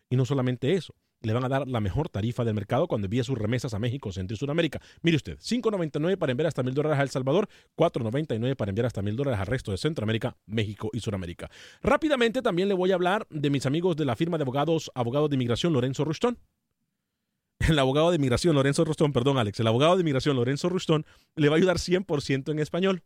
[0.09, 3.25] Y no solamente eso, le van a dar la mejor tarifa del mercado cuando envíe
[3.25, 4.81] sus remesas a México, Centro y Sudamérica.
[5.03, 9.03] Mire usted, 5.99 para enviar hasta mil dólares a El Salvador, 4.99 para enviar hasta
[9.03, 11.51] mil dólares al resto de Centroamérica, México y Sudamérica.
[11.83, 15.31] Rápidamente también le voy a hablar de mis amigos de la firma de abogados, abogados
[15.31, 16.39] de inmigración Lorenzo Rustón.
[17.59, 21.49] El abogado de inmigración Lorenzo Rustón, perdón Alex, el abogado de inmigración Lorenzo Rustón le
[21.49, 23.03] va a ayudar 100% en español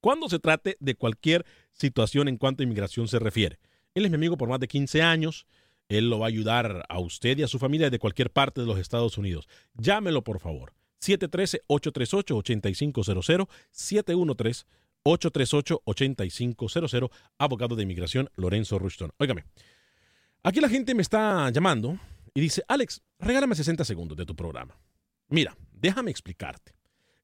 [0.00, 3.60] cuando se trate de cualquier situación en cuanto a inmigración se refiere.
[3.94, 5.46] Él es mi amigo por más de 15 años.
[5.90, 8.66] Él lo va a ayudar a usted y a su familia de cualquier parte de
[8.66, 9.48] los Estados Unidos.
[9.74, 10.72] Llámelo, por favor.
[11.02, 13.48] 713-838-8500,
[15.04, 19.10] 713-838-8500, abogado de inmigración Lorenzo Rushton.
[19.18, 19.46] Óigame,
[20.44, 21.98] aquí la gente me está llamando
[22.34, 24.78] y dice, Alex, regálame 60 segundos de tu programa.
[25.28, 26.76] Mira, déjame explicarte.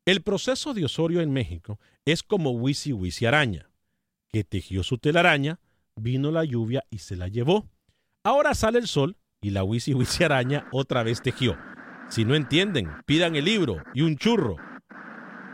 [0.04, 3.70] El proceso de Osorio en México es como Wisi Wisi Araña,
[4.28, 5.60] que tejió su telaraña,
[5.94, 7.70] vino la lluvia y se la llevó.
[8.26, 11.56] Ahora sale el sol y la Wisi Wisi Araña otra vez tejió.
[12.08, 14.56] Si no entienden, pidan el libro y un churro.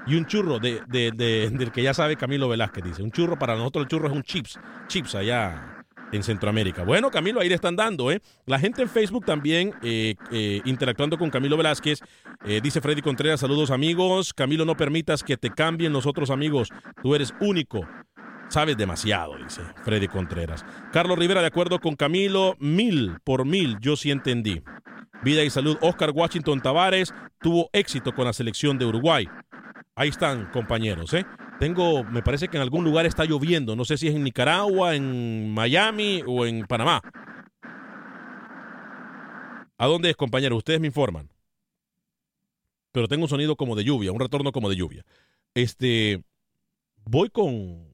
[0.07, 3.03] Y un churro de, de, de, del que ya sabe Camilo Velázquez, dice.
[3.03, 4.59] Un churro para nosotros el churro es un chips.
[4.89, 6.83] Chips allá en Centroamérica.
[6.83, 8.23] Bueno, Camilo, ahí le están dando, ¿eh?
[8.47, 12.01] La gente en Facebook también eh, eh, interactuando con Camilo Velázquez.
[12.47, 14.33] Eh, dice Freddy Contreras, saludos amigos.
[14.33, 16.71] Camilo, no permitas que te cambien los otros amigos.
[17.03, 17.87] Tú eres único.
[18.53, 20.62] Sabes demasiado, dice Freddy Contreras.
[20.93, 24.62] Carlos Rivera, de acuerdo con Camilo, mil por mil, yo sí entendí.
[25.25, 29.27] Vida y salud, Oscar Washington Tavares tuvo éxito con la selección de Uruguay.
[29.95, 31.25] Ahí están, compañeros, ¿eh?
[31.61, 33.75] Tengo, me parece que en algún lugar está lloviendo.
[33.75, 37.01] No sé si es en Nicaragua, en Miami o en Panamá.
[39.79, 40.59] ¿A dónde es, compañero?
[40.59, 41.31] Ustedes me informan.
[42.91, 45.07] Pero tengo un sonido como de lluvia, un retorno como de lluvia.
[45.55, 46.23] Este,
[47.07, 47.92] voy con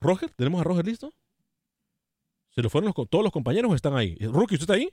[0.00, 0.30] Roger.
[0.30, 1.12] ¿Tenemos a Roger listo?
[2.50, 4.16] ¿Se lo fueron los, todos los compañeros o están ahí?
[4.20, 4.88] Rookie, ¿usted está ahí?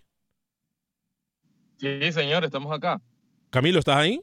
[1.78, 3.02] Sí, señor, estamos acá.
[3.50, 4.22] Camilo, ¿estás ahí?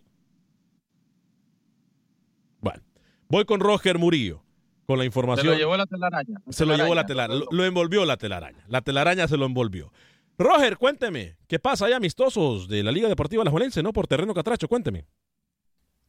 [2.60, 2.82] Bueno,
[3.28, 4.42] voy con Roger Murillo
[4.86, 5.46] con la información.
[5.46, 6.42] Se lo llevó la telaraña.
[6.48, 7.44] Se lo llevó la telaraña.
[7.50, 8.64] Lo, envolvió la telaraña.
[8.66, 9.92] La telaraña se lo envolvió.
[10.36, 13.92] Roger, cuénteme, ¿qué pasa allá, amistosos de la Liga Deportiva La Juelense, no?
[13.92, 15.06] Por terreno Catracho, cuénteme.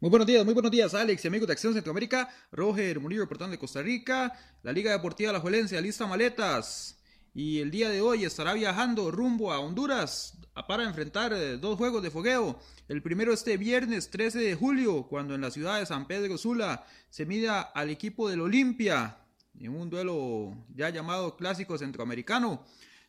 [0.02, 2.28] Muy buenos días, muy buenos días, Alex y amigos de Acción Centroamérica.
[2.52, 4.34] Roger Murillo, reportando de Costa Rica.
[4.64, 6.98] La Liga Deportiva La Juelense alista maletas
[7.36, 12.02] y el día de hoy estará viajando rumbo a Honduras para enfrentar eh, dos juegos
[12.02, 12.60] de fogueo.
[12.88, 16.84] El primero este viernes 13 de julio, cuando en la ciudad de San Pedro Sula
[17.12, 19.20] se mida al equipo del Olimpia
[19.60, 22.66] en un duelo ya llamado Clásico Centroamericano.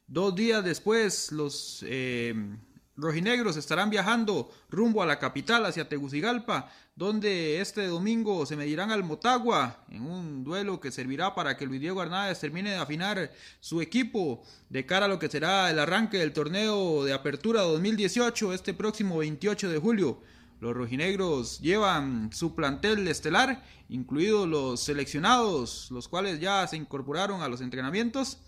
[0.07, 2.35] Dos días después, los eh,
[2.97, 9.03] rojinegros estarán viajando rumbo a la capital, hacia Tegucigalpa, donde este domingo se medirán al
[9.03, 13.81] Motagua en un duelo que servirá para que Luis Diego Hernández termine de afinar su
[13.81, 18.75] equipo de cara a lo que será el arranque del torneo de apertura 2018 este
[18.75, 20.21] próximo 28 de julio.
[20.61, 27.49] Los rojinegros llevan su plantel estelar, incluidos los seleccionados, los cuales ya se incorporaron a
[27.49, 28.39] los entrenamientos.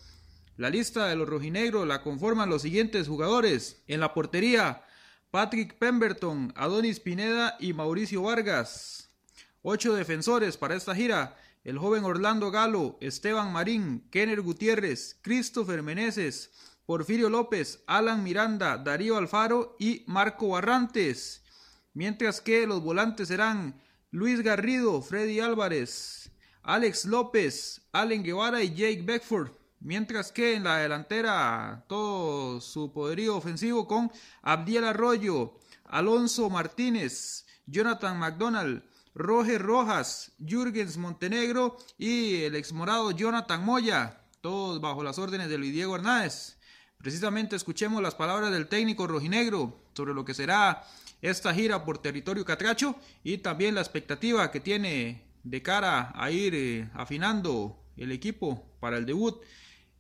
[0.57, 3.83] La lista de los rojinegros la conforman los siguientes jugadores.
[3.89, 4.85] En la portería,
[5.35, 9.11] Patrick Pemberton, Adonis Pineda y Mauricio Vargas.
[9.63, 11.37] Ocho defensores para esta gira.
[11.65, 16.53] El joven Orlando Galo, Esteban Marín, Kenner Gutiérrez, Christopher Meneses,
[16.87, 21.43] Porfirio López, Alan Miranda, Darío Alfaro y Marco Barrantes.
[21.95, 26.31] Mientras que los volantes serán Luis Garrido, Freddy Álvarez,
[26.63, 29.51] Alex López, Allen Guevara y Jake Beckford
[29.85, 34.11] mientras que en la delantera todo su poderío ofensivo con
[34.43, 38.83] Abdiel Arroyo, Alonso Martínez, Jonathan McDonald,
[39.15, 45.73] Roger Rojas, Jürgens Montenegro y el exmorado Jonathan Moya, todos bajo las órdenes de Luis
[45.73, 46.57] Diego Hernández.
[46.97, 50.83] Precisamente escuchemos las palabras del técnico rojinegro sobre lo que será
[51.21, 56.55] esta gira por territorio catracho y también la expectativa que tiene de cara a ir
[56.55, 59.37] eh, afinando el equipo para el debut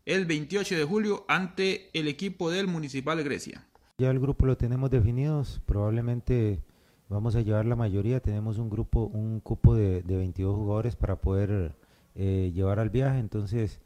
[0.06, 3.66] el 28 de julio ante el equipo del Municipal Grecia.
[3.98, 6.62] Ya el grupo lo tenemos definidos, probablemente
[7.08, 11.74] vamos a llevar la mayoría, tenemos un grupo, un cupo de, 22 jugadores para poder
[12.14, 13.80] eh, llevar al viaje, entonces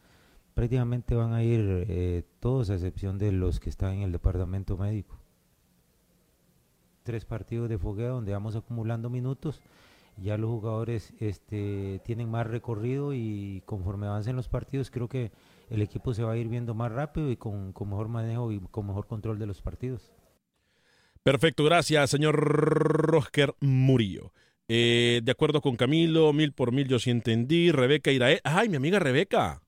[0.54, 4.76] prácticamente van a ir eh, todos a excepción de los que están en el departamento
[4.76, 5.18] médico.
[7.04, 9.62] Tres partidos de fogueo donde vamos acumulando minutos,
[10.22, 15.32] ya los jugadores este, tienen más recorrido y conforme avancen los partidos creo que
[15.70, 18.86] el equipo se va a ir viendo más rápido y con, mejor manejo y con
[18.86, 20.12] mejor control de los partidos.
[21.22, 24.32] Perfecto, gracias, señor Rosker Murillo.
[24.68, 27.72] Eh, de acuerdo con Camilo, mil por mil yo sí entendí.
[27.72, 28.40] Rebeca Irae.
[28.44, 29.62] ¡Ay, mi amiga Rebeca!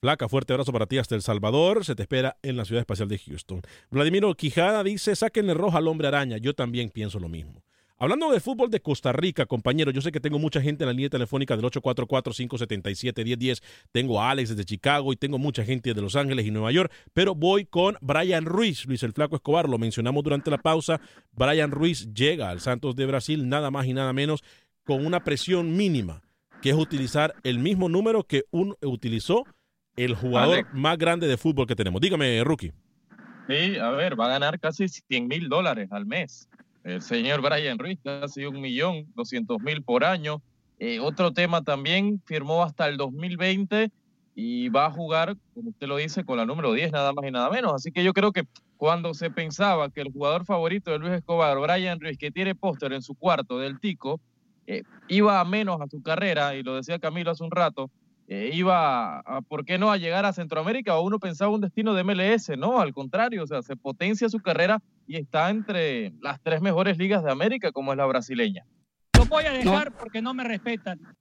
[0.00, 1.84] Flaca, fuerte abrazo para ti hasta El Salvador.
[1.84, 3.62] Se te espera en la Ciudad Espacial de Houston.
[3.90, 6.38] Vladimiro Quijada dice: sáquenle roja al hombre araña.
[6.38, 7.62] Yo también pienso lo mismo.
[8.00, 10.92] Hablando de fútbol de Costa Rica, compañero, yo sé que tengo mucha gente en la
[10.92, 13.60] línea telefónica del 844-577-1010.
[13.90, 16.92] Tengo a Alex desde Chicago y tengo mucha gente de Los Ángeles y Nueva York,
[17.12, 21.00] pero voy con Brian Ruiz, Luis el Flaco Escobar, lo mencionamos durante la pausa.
[21.32, 24.44] Brian Ruiz llega al Santos de Brasil, nada más y nada menos,
[24.84, 26.22] con una presión mínima,
[26.62, 29.44] que es utilizar el mismo número que un, utilizó
[29.96, 32.00] el jugador más grande de fútbol que tenemos.
[32.00, 32.72] Dígame, Rookie.
[33.48, 36.48] Sí, a ver, va a ganar casi 100 mil dólares al mes
[36.84, 40.42] el señor Brian Ruiz, casi un millón doscientos mil por año.
[40.78, 43.90] Eh, otro tema también, firmó hasta el 2020
[44.34, 47.32] y va a jugar, como usted lo dice, con la número 10, nada más y
[47.32, 47.74] nada menos.
[47.74, 48.44] Así que yo creo que
[48.76, 52.92] cuando se pensaba que el jugador favorito de Luis Escobar, Brian Ruiz, que tiene póster
[52.92, 54.20] en su cuarto del Tico,
[54.68, 57.90] eh, iba a menos a su carrera, y lo decía Camilo hace un rato,
[58.30, 61.94] eh, iba, a, ¿por qué no?, a llegar a Centroamérica o uno pensaba un destino
[61.94, 66.38] de MLS, no, al contrario, o sea, se potencia su carrera y está entre las
[66.42, 68.66] tres mejores ligas de América, como es la brasileña.
[69.16, 71.00] Lo voy a dejar porque no me respetan.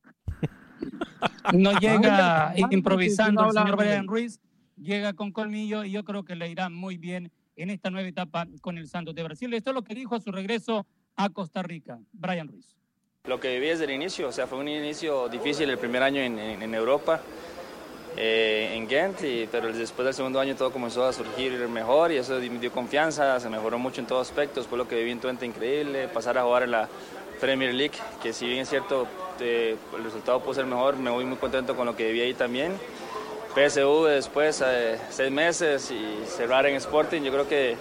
[1.53, 4.39] No llega improvisando el señor Brian Ruiz,
[4.75, 8.45] llega con colmillo y yo creo que le irá muy bien en esta nueva etapa
[8.61, 9.53] con el Santos de Brasil.
[9.53, 10.85] Esto es lo que dijo a su regreso
[11.15, 12.77] a Costa Rica, Brian Ruiz.
[13.27, 16.21] Lo que viví desde el inicio, o sea, fue un inicio difícil el primer año
[16.21, 17.19] en, en, Europa,
[18.15, 19.19] eh, en Ghent,
[19.51, 23.37] pero después del segundo año todo comenzó a surgir mejor y eso me dio confianza,
[23.41, 26.43] se mejoró mucho en todos aspectos, fue lo que viví en Twente increíble, pasar a
[26.43, 26.87] jugar en la
[27.41, 29.07] Premier League, que si bien es cierto
[29.41, 32.33] eh, el resultado puede ser mejor, me voy muy contento con lo que viví ahí
[32.33, 32.73] también.
[33.53, 37.75] PSV después, eh, seis meses y cerrar en Sporting, yo creo que,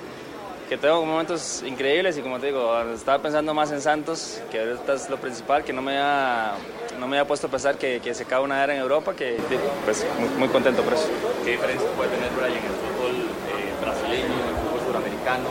[0.68, 4.94] que tengo momentos increíbles y como te digo, estaba pensando más en Santos, que ahorita
[4.94, 6.54] es lo principal, que no me ha,
[6.98, 9.36] no me ha puesto a pensar que, que se acaba una era en Europa, que
[9.84, 11.08] pues muy, muy contento por eso.
[11.44, 15.48] ¿Qué diferencia puede tener Brian en el fútbol eh, brasileño, en el fútbol suramericano,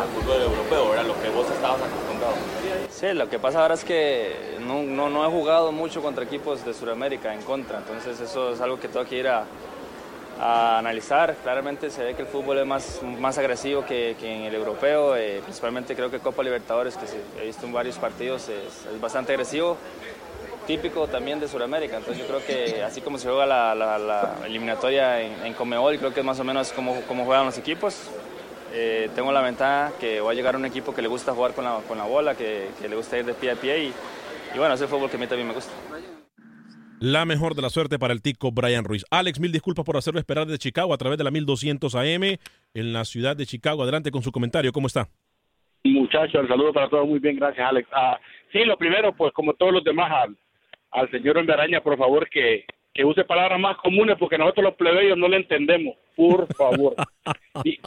[0.00, 1.06] al fútbol europeo, ¿verdad?
[1.06, 2.34] lo que vos estabas acostumbrado?
[2.90, 6.64] Sí, lo que pasa ahora es que no, no, no he jugado mucho contra equipos
[6.64, 9.44] de Sudamérica en contra, entonces eso es algo que tengo que ir a,
[10.40, 11.36] a analizar.
[11.42, 15.16] Claramente se ve que el fútbol es más, más agresivo que, que en el europeo,
[15.16, 17.06] eh, principalmente creo que Copa Libertadores, que
[17.40, 19.76] he visto en varios partidos, es, es, bastante agresivo,
[20.66, 21.96] típico también de Sudamérica.
[21.96, 26.20] Entonces yo creo que así como se juega la, eliminatoria en, en, Comebol, creo que
[26.20, 28.10] es más o menos como, juegan los equipos.
[28.72, 31.64] Eh, tengo la ventaja que voy a llegar un equipo que le gusta jugar con
[31.64, 33.94] la, con la bola, que, que le gusta ir de pie a pie y,
[34.54, 35.72] y bueno, ese fútbol que a mí también me gusta.
[37.00, 39.04] La mejor de la suerte para el tico Brian Ruiz.
[39.10, 42.24] Alex, mil disculpas por hacerlo esperar de Chicago a través de la 1200 AM
[42.74, 43.82] en la ciudad de Chicago.
[43.82, 44.72] Adelante con su comentario.
[44.72, 45.08] ¿Cómo está?
[45.84, 47.06] Muchachos, el saludo para todos.
[47.06, 47.88] Muy bien, gracias, Alex.
[47.92, 48.18] Ah,
[48.52, 50.36] sí, lo primero, pues como todos los demás, al,
[50.90, 55.16] al señor Endaraña, por favor, que, que use palabras más comunes porque nosotros los plebeyos
[55.16, 55.96] no le entendemos.
[56.16, 56.96] Por favor.
[57.64, 57.78] y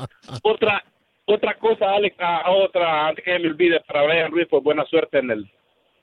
[0.41, 0.84] otra
[1.26, 5.20] otra cosa, Alex, ah, otra, antes que me olvide, para Brian Ruiz, pues buena suerte
[5.20, 5.49] en el,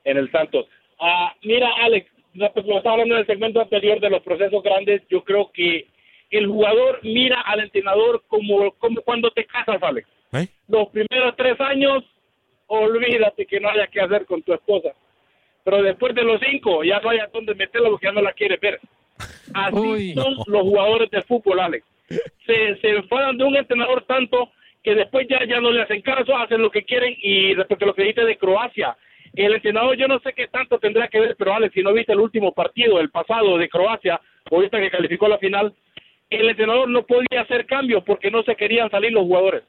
[0.05, 0.67] en el Santos.
[1.01, 5.03] Ah, mira, Alex, lo que estaba hablando en el segmento anterior de los procesos grandes,
[5.09, 5.87] yo creo que
[6.31, 10.09] el jugador mira al entrenador como, como cuando te casas, Alex.
[10.33, 10.47] ¿Eh?
[10.69, 12.05] Los primeros tres años,
[12.67, 14.91] olvídate que no haya que hacer con tu esposa.
[15.65, 18.57] Pero después de los cinco, ya no haya dónde meterlo porque ya no la quiere
[18.61, 18.81] ver.
[19.55, 20.15] Así Uy.
[20.15, 21.85] son los jugadores de fútbol, Alex.
[22.47, 24.51] Se, se enfadan de un entrenador tanto
[24.83, 27.15] que después ya, ya no le hacen caso, hacen lo que quieren.
[27.21, 28.97] Y respecto a lo que dijiste de Croacia,
[29.35, 32.13] el entrenador yo no sé qué tanto tendrá que ver, pero Alex, si no viste
[32.13, 34.21] el último partido, el pasado de Croacia,
[34.51, 35.75] ahorita que calificó a la final,
[36.31, 39.63] el entrenador no podía hacer cambios porque no se querían salir los jugadores.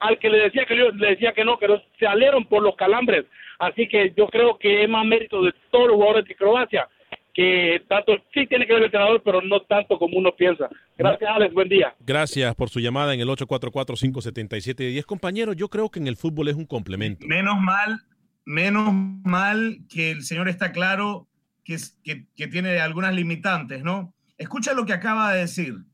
[0.00, 2.76] Al que le decía que le decía que no, que no, se salieron por los
[2.76, 3.24] calambres.
[3.58, 6.88] Así que yo creo que es más mérito de todos los jugadores de Croacia
[7.34, 10.68] que tanto sí tiene que ver el entrenador, pero no tanto como uno piensa.
[10.96, 11.52] Gracias, Alex.
[11.52, 11.92] Buen día.
[11.98, 15.04] Gracias por su llamada en el 844-577-10.
[15.04, 17.26] Compañero, yo creo que en el fútbol es un complemento.
[17.26, 18.00] Menos mal,
[18.44, 18.92] menos
[19.24, 21.28] mal que el señor está claro
[21.64, 24.12] que, que, que tiene algunas limitantes, ¿no?
[24.36, 25.84] Escucha lo que acaba de decir.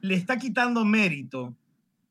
[0.00, 1.56] Le está quitando mérito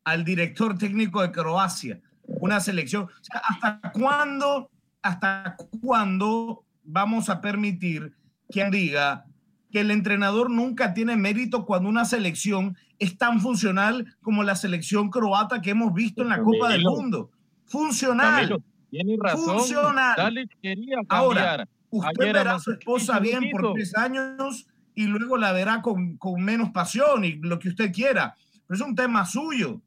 [0.04, 3.04] al director técnico de Croacia, una selección.
[3.04, 4.70] O sea, ¿hasta cuándo,
[5.02, 8.14] hasta cuándo vamos a permitir
[8.50, 9.26] quien diga
[9.72, 15.10] que el entrenador nunca tiene mérito cuando una selección es tan funcional como la selección
[15.10, 16.84] croata que hemos visto en la Copa del.
[16.84, 17.32] Mundo?
[17.66, 18.36] Funcional.
[18.36, 19.60] Camilo, tiene razón.
[19.60, 20.14] Funcional.
[20.18, 21.10] Dale, quería cambiar.
[21.10, 25.82] Ahora, usted Ayer verá a su esposa bien por tres años y luego la verá
[25.82, 28.36] con, con menos pasión y lo que usted quiera.
[28.68, 29.82] Pero es un tema suyo.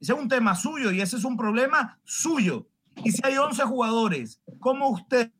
[0.00, 2.68] Ese es un tema suyo y ese es un problema suyo.
[3.04, 5.30] Y si hay 11 jugadores, como usted,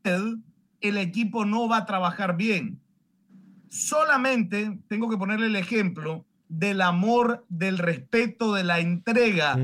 [0.80, 2.80] el equipo no va a trabajar bien.
[3.68, 9.56] Solamente tengo que ponerle el ejemplo del amor, del respeto, de la entrega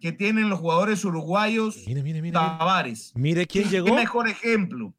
[0.00, 1.76] que tienen los jugadores uruguayos
[2.32, 3.12] Tavares.
[3.14, 3.94] Mire quién ¿Qué llegó.
[3.94, 4.94] mejor ejemplo?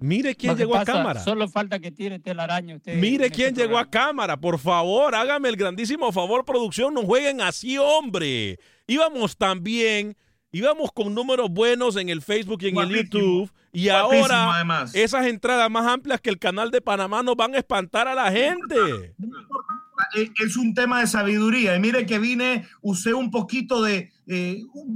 [0.00, 1.20] Mire quién llegó a cámara.
[1.22, 2.76] Solo falta que tire telaraño.
[2.76, 6.92] Usted Mire en quién este llegó a cámara, por favor, hágame el grandísimo favor, producción,
[6.92, 8.58] no jueguen así, hombre.
[8.88, 10.16] Íbamos tan bien,
[10.50, 12.88] íbamos con números buenos en el Facebook y en el.
[12.88, 14.94] YouTube, y Guapísimo, ahora además.
[14.94, 18.30] esas entradas más amplias que el canal de Panamá nos van a espantar a la
[18.32, 19.14] gente.
[20.14, 21.76] Es un tema de sabiduría.
[21.76, 24.10] Y mire que vine, usé un poquito de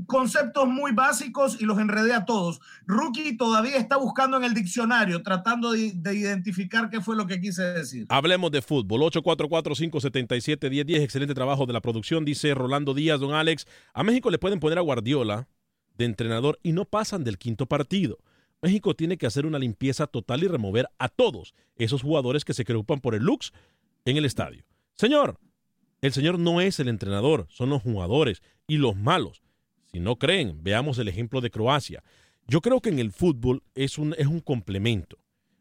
[0.07, 2.61] conceptos muy básicos y los enredé a todos.
[2.86, 7.40] Rookie todavía está buscando en el diccionario, tratando de, de identificar qué fue lo que
[7.40, 8.07] quise decir.
[8.09, 9.00] Hablemos de fútbol.
[9.02, 11.00] 844-577-1010.
[11.00, 13.66] Excelente trabajo de la producción, dice Rolando Díaz, don Alex.
[13.92, 15.48] A México le pueden poner a Guardiola
[15.96, 18.18] de entrenador y no pasan del quinto partido.
[18.62, 22.64] México tiene que hacer una limpieza total y remover a todos esos jugadores que se
[22.64, 23.52] preocupan por el looks
[24.04, 24.64] en el estadio.
[24.97, 25.38] Señor,
[26.01, 29.42] el señor no es el entrenador, son los jugadores y los malos.
[29.92, 32.03] Si no creen, veamos el ejemplo de Croacia.
[32.47, 35.18] Yo creo que en el fútbol es un, es un complemento.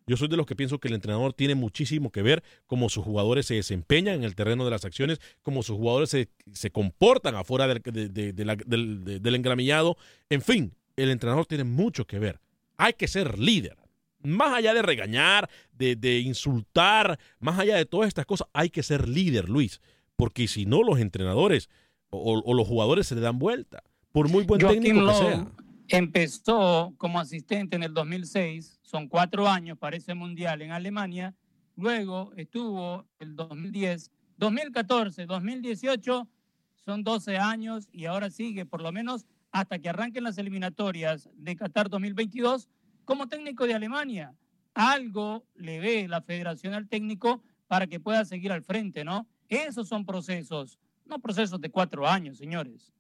[0.08, 3.04] Yo soy de los que pienso que el entrenador tiene muchísimo que ver cómo sus
[3.04, 7.36] jugadores se desempeñan en el terreno de las acciones, cómo sus jugadores se, se comportan
[7.36, 9.98] afuera del, del engramillado.
[10.30, 12.40] En fin, el entrenador tiene mucho que ver.
[12.78, 13.78] Hay que ser líder.
[14.26, 18.84] Más allá de regañar, de, de insultar, más allá de todas estas cosas, hay que
[18.84, 19.82] ser líder, Luis.
[20.16, 21.70] Porque si no, los entrenadores
[22.10, 23.84] o, o los jugadores se le dan vuelta.
[24.12, 25.52] Por muy buen Joaquín técnico que Lowe, sea.
[25.90, 31.36] empezó como asistente en el 2006, son cuatro años para ese mundial en Alemania,
[31.76, 36.28] luego estuvo el 2010, 2014, 2018,
[36.76, 41.56] son 12 años y ahora sigue por lo menos hasta que arranquen las eliminatorias de
[41.56, 42.70] Qatar 2022
[43.06, 44.36] como técnico de Alemania.
[44.74, 49.28] Algo le ve la federación al técnico para que pueda seguir al frente, ¿no?
[49.48, 52.92] Esos son procesos, no procesos de cuatro años, señores.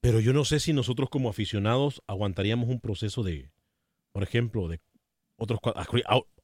[0.00, 3.50] Pero yo no sé si nosotros como aficionados aguantaríamos un proceso de,
[4.12, 4.80] por ejemplo, de
[5.36, 5.58] otros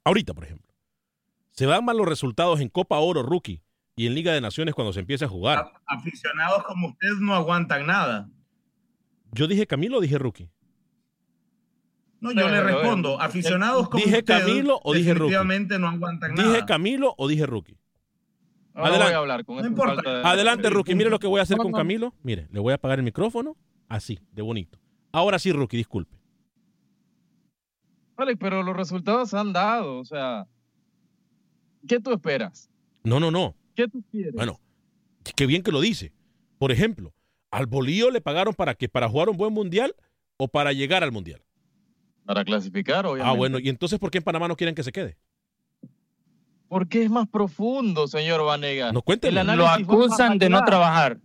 [0.02, 0.72] ahorita, por ejemplo.
[1.50, 3.62] Se dan mal los resultados en Copa Oro Rookie
[3.94, 5.72] y en Liga de Naciones cuando se empieza a jugar.
[5.86, 8.28] Aficionados como ustedes no aguantan nada.
[9.30, 10.50] Yo dije Camilo dije Rookie.
[12.24, 15.32] No, yo le respondo, aficionados como ¿Dije Camilo o dije Rookie?
[15.32, 16.48] definitivamente no aguantan nada.
[16.52, 17.76] ¿Dije Camilo o dije Rookie?
[18.74, 19.04] Ahora Adelante.
[19.04, 19.94] voy a hablar con No importa.
[19.94, 20.94] falta de- Adelante, Rookie.
[20.94, 21.70] Mire lo que voy a hacer con.
[21.72, 22.12] Camilo.
[22.22, 23.56] Mire, le voy a apagar el micrófono
[23.88, 24.78] así, de bonito.
[25.12, 26.16] Ahora sí, Rookie, disculpe.
[28.16, 30.46] Vale, pero los resultados se han dado, o sea,
[31.86, 32.70] ¿qué tú esperas?
[33.02, 33.54] No, no, no.
[33.74, 34.32] ¿Qué tú quieres?
[34.34, 34.60] Bueno,
[35.36, 36.12] qué bien que lo dice.
[36.58, 37.12] Por ejemplo,
[37.50, 39.94] al Bolío le pagaron para que para jugar un buen mundial
[40.36, 41.43] o para llegar al mundial.
[42.24, 43.30] Para clasificar, obviamente.
[43.30, 45.16] Ah, bueno, y entonces ¿por qué en Panamá no quieren que se quede?
[46.68, 48.92] Porque es más profundo, señor Vanega.
[48.92, 49.40] No, cuénteme.
[49.40, 51.18] El Lo acusan de no trabajar.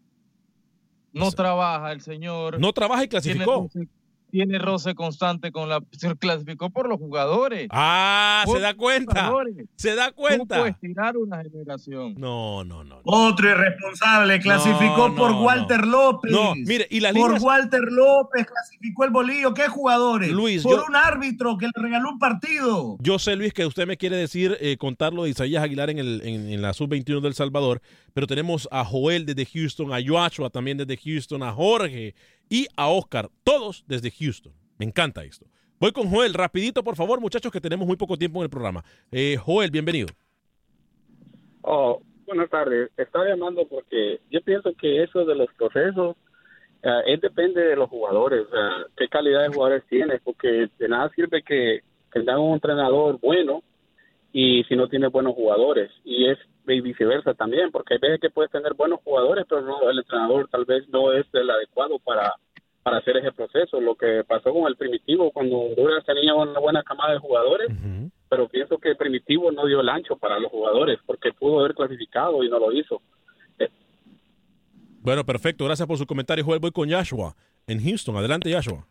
[1.12, 2.60] No trabaja el señor.
[2.60, 3.70] No trabaja y clasificó.
[3.72, 3.90] Tiene
[4.32, 5.82] tiene roce constante con la.
[5.92, 7.68] Se clasificó por los jugadores.
[7.72, 9.26] Ah, se da cuenta.
[9.28, 9.56] jugadores.
[9.76, 10.68] Se da cuenta.
[10.68, 12.16] estirar una generación.
[12.18, 13.02] No, no, no.
[13.04, 15.92] Otro irresponsable clasificó No, por no, Walter no.
[16.12, 16.32] López.
[16.32, 19.54] No, mire, y las por líneas- Walter López clasificó el bolillo.
[19.54, 20.32] ¿Qué jugadores?
[20.32, 22.98] Luis, por yo- un árbitro que le regaló un partido.
[23.00, 26.00] Yo sé, Luis, que usted me quiere decir, eh, contar lo de Isaías Aguilar en,
[26.00, 27.82] el, en, en la sub-21 del Salvador,
[28.14, 32.16] pero tenemos a Joel desde Houston, a Joshua también desde Houston, a Jorge
[32.50, 34.54] y a Oscar, todos desde Houston.
[34.78, 35.46] Me encanta esto.
[35.80, 38.84] Voy con Joel, rapidito, por favor, muchachos, que tenemos muy poco tiempo en el programa.
[39.12, 40.08] Eh, Joel, bienvenido.
[41.62, 42.92] Oh, buenas tardes.
[42.98, 46.18] Estaba llamando porque yo pienso que eso de los procesos
[46.84, 51.10] eh, es depende de los jugadores, sea, qué calidad de jugadores tienes, porque de nada
[51.16, 51.82] sirve que
[52.12, 53.64] tengan un entrenador bueno
[54.32, 56.38] y si no tiene buenos jugadores y es
[56.68, 60.48] y viceversa también, porque hay veces que puedes tener buenos jugadores, pero no el entrenador
[60.50, 62.34] tal vez no es el adecuado para
[62.84, 63.80] para hacer ese proceso.
[63.80, 67.70] Lo que pasó con el primitivo cuando Honduras tenía una buena camada de jugadores,
[68.30, 71.76] pero pienso que el primitivo no dio el ancho para los jugadores porque pudo haber
[71.76, 73.02] clasificado y no lo hizo.
[75.02, 76.60] Bueno, perfecto, gracias por su comentario, Joel.
[76.60, 77.36] Voy con Joshua
[77.68, 78.18] en Houston.
[78.18, 78.86] Adelante, Joshua.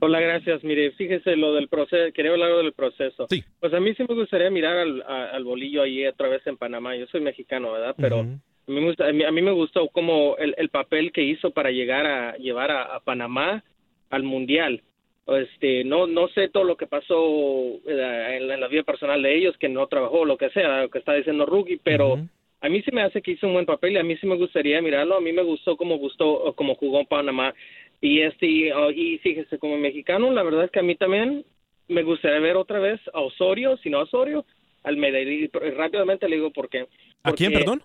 [0.00, 0.62] Hola, gracias.
[0.62, 3.26] Mire, fíjese lo del proceso, quería hablar del proceso.
[3.28, 3.42] Sí.
[3.60, 6.56] Pues a mí sí me gustaría mirar al, a- al bolillo ahí otra vez en
[6.56, 6.94] Panamá.
[6.96, 7.96] Yo soy mexicano, ¿verdad?
[7.98, 8.28] Pero Ujú.
[8.68, 11.22] a, mí me gusta- a, mí, a mí me gustó como el, el papel que
[11.24, 13.64] hizo para llegar a llevar a, a Panamá
[14.10, 14.82] al Mundial.
[15.26, 17.18] Este, no no sé todo lo que pasó
[17.86, 20.82] eh, en, la, en la vida personal de ellos, que no trabajó, lo que sea,
[20.82, 22.18] lo que está diciendo Rookie, pero
[22.60, 24.36] a mí sí me hace que hizo un buen papel y a mí sí me
[24.36, 25.16] gustaría mirarlo.
[25.16, 27.52] A mí me gustó cómo gustó, como jugó en Panamá.
[28.00, 31.44] Y este, y, uh, y fíjese, como mexicano, la verdad es que a mí también
[31.88, 34.44] me gustaría ver otra vez a Osorio, si no a Osorio,
[34.84, 35.20] Almeida.
[35.20, 36.86] Y rápidamente le digo por qué.
[37.22, 37.82] ¿A quién, perdón?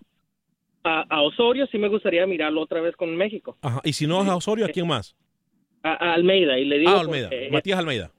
[0.84, 3.57] A, a Osorio sí me gustaría mirarlo otra vez con México.
[3.61, 3.82] Ajá.
[3.84, 5.16] Y si no es a Osorio, ¿a quién más?
[5.82, 6.59] A, a Almeida.
[6.59, 7.30] Y le digo Ah, Almeida.
[7.30, 8.11] porque- Matías Almeida.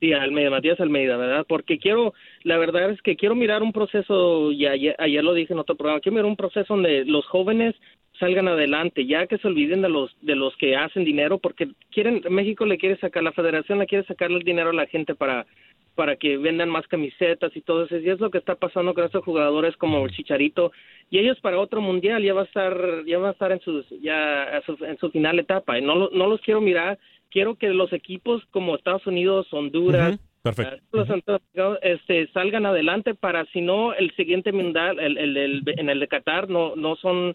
[0.00, 1.44] Sí, Almeida, Matías Almeida, ¿verdad?
[1.48, 2.14] Porque quiero,
[2.44, 5.74] la verdad es que quiero mirar un proceso, y ayer, ayer lo dije en otro
[5.74, 7.74] programa, quiero mirar un proceso donde los jóvenes
[8.18, 12.22] salgan adelante, ya que se olviden de los de los que hacen dinero, porque quieren
[12.30, 15.46] México le quiere sacar, la Federación le quiere sacar el dinero a la gente para
[15.94, 19.02] para que vendan más camisetas y todo eso, y es lo que está pasando con
[19.04, 20.70] estos jugadores como el Chicharito,
[21.10, 23.84] y ellos para otro mundial ya va a estar ya va a estar en sus
[24.00, 26.98] ya su- en su final etapa, y no lo- no los quiero mirar,
[27.30, 30.18] quiero que los equipos como Estados Unidos, Honduras.
[30.40, 30.76] Perfecto.
[30.92, 35.98] Los este, salgan adelante para si no el siguiente mundial el, el, el- en el
[35.98, 37.34] de Qatar no no son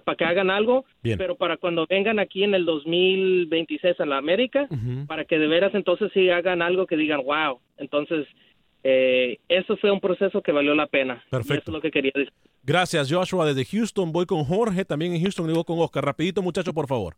[0.00, 1.18] para que hagan algo Bien.
[1.18, 4.68] pero para cuando vengan aquí en el 2026 a la América
[5.06, 8.26] para que de veras entonces sí hagan algo que digan wow entonces
[8.84, 11.54] eh, eso fue un proceso que valió la pena Perfecto.
[11.62, 12.32] eso es lo que quería decir
[12.64, 14.12] Gracias, Joshua, desde Houston.
[14.12, 16.04] Voy con Jorge, también en Houston, y voy con Oscar.
[16.04, 17.14] Rapidito, muchachos, por favor.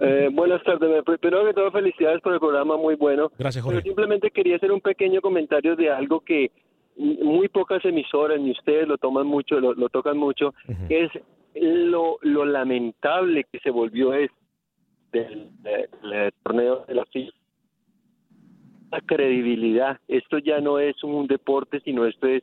[0.00, 0.88] Eh, buenas tardes.
[0.88, 3.30] Me- Primero que todo, felicidades por el programa, muy bueno.
[3.38, 3.86] Gracias, Pero Jorge.
[3.86, 6.50] simplemente quería hacer un pequeño comentario de algo que
[6.96, 10.54] muy pocas emisoras, ni ustedes lo toman mucho, lo, lo tocan mucho,
[10.88, 11.10] es
[11.60, 14.30] lo, lo lamentable que se volvió es
[15.12, 17.32] del, del- torneo de la FIFA.
[18.90, 19.98] La credibilidad.
[20.08, 22.42] Esto ya no es un deporte, sino esto es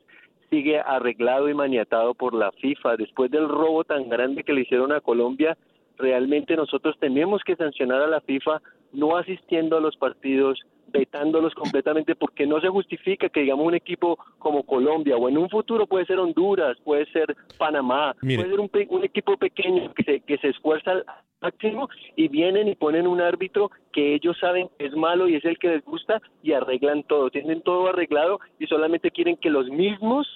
[0.50, 2.96] sigue arreglado y maniatado por la FIFA.
[2.96, 5.56] Después del robo tan grande que le hicieron a Colombia,
[5.98, 8.60] realmente nosotros tenemos que sancionar a la FIFA
[8.92, 14.16] no asistiendo a los partidos, vetándolos completamente porque no se justifica que digamos un equipo
[14.38, 18.70] como Colombia o en un futuro puede ser Honduras, puede ser Panamá, puede ser un,
[18.90, 21.04] un, equipo pequeño que se, que se esfuerza al
[21.42, 25.44] máximo y vienen y ponen un árbitro que ellos saben que es malo y es
[25.44, 29.68] el que les gusta y arreglan todo, tienen todo arreglado y solamente quieren que los
[29.68, 30.28] mismos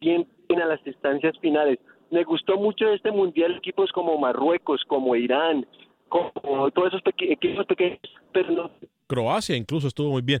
[0.00, 0.26] lleguen
[0.62, 1.78] a las instancias finales.
[2.12, 5.66] Me gustó mucho este mundial equipos como Marruecos, como Irán,
[6.10, 7.98] como todos esos equipos pequeños,
[8.32, 8.70] pero no
[9.06, 10.38] Croacia incluso estuvo muy bien.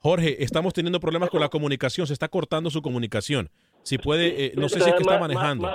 [0.00, 3.50] Jorge, estamos teniendo problemas con la comunicación, se está cortando su comunicación.
[3.82, 5.68] Si puede, eh, no sé si es que está manejando.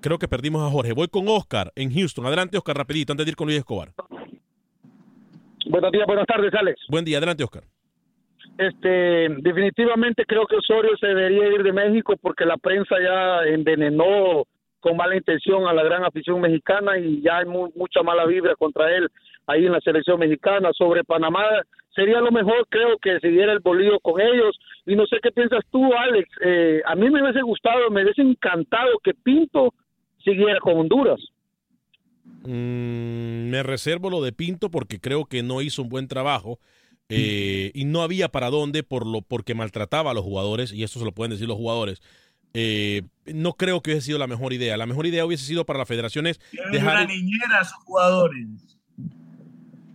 [0.00, 0.92] Creo que perdimos a Jorge.
[0.92, 2.26] Voy con Oscar en Houston.
[2.26, 3.92] Adelante, Oscar, rapidito, antes de ir con Luis Escobar.
[5.66, 6.80] Buenos días, buenas tardes, Alex.
[6.88, 7.64] Buen día, adelante, Oscar.
[8.68, 14.44] Este, definitivamente creo que Osorio se debería ir de México porque la prensa ya envenenó
[14.78, 18.94] con mala intención a la gran afición mexicana y ya hay mucha mala vibra contra
[18.96, 19.08] él
[19.46, 20.70] ahí en la selección mexicana.
[20.74, 21.44] Sobre Panamá,
[21.94, 24.56] sería lo mejor, creo, que siguiera el bolillo con ellos.
[24.86, 26.28] Y no sé qué piensas tú, Alex.
[26.44, 29.74] Eh, a mí me hubiese gustado, me hubiese encantado que Pinto
[30.22, 31.20] siguiera con Honduras.
[32.44, 36.58] Mm, me reservo lo de Pinto porque creo que no hizo un buen trabajo.
[37.14, 40.98] Eh, y no había para dónde por lo porque maltrataba a los jugadores y eso
[40.98, 42.00] se lo pueden decir los jugadores
[42.54, 44.76] eh, no creo que hubiese sido la mejor idea.
[44.76, 46.40] La mejor idea hubiese sido para las federaciones
[46.70, 48.46] dejar una niñera a sus jugadores.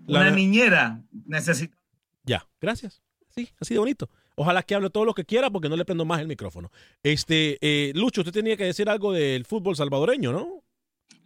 [0.07, 1.77] Una niñera necesita.
[2.23, 3.01] Ya, gracias.
[3.29, 4.09] Sí, ha sido bonito.
[4.35, 6.71] Ojalá que hable todo lo que quiera porque no le prendo más el micrófono.
[7.03, 10.63] Este, eh, Lucho, usted tenía que decir algo del fútbol salvadoreño, ¿no?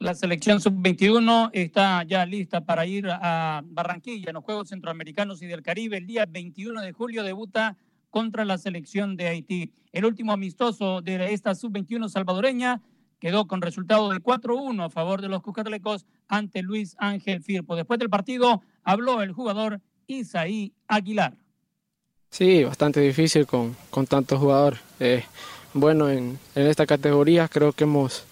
[0.01, 5.45] La selección sub-21 está ya lista para ir a Barranquilla en los Juegos Centroamericanos y
[5.45, 5.97] del Caribe.
[5.97, 7.77] El día 21 de julio debuta
[8.09, 9.71] contra la selección de Haití.
[9.91, 12.81] El último amistoso de esta sub-21 salvadoreña
[13.19, 17.75] quedó con resultado de 4-1 a favor de los Cucatlecos ante Luis Ángel Firpo.
[17.75, 21.37] Después del partido habló el jugador Isaí Aguilar.
[22.31, 24.79] Sí, bastante difícil con, con tantos jugadores.
[24.99, 25.23] Eh,
[25.75, 28.25] bueno, en, en esta categoría creo que hemos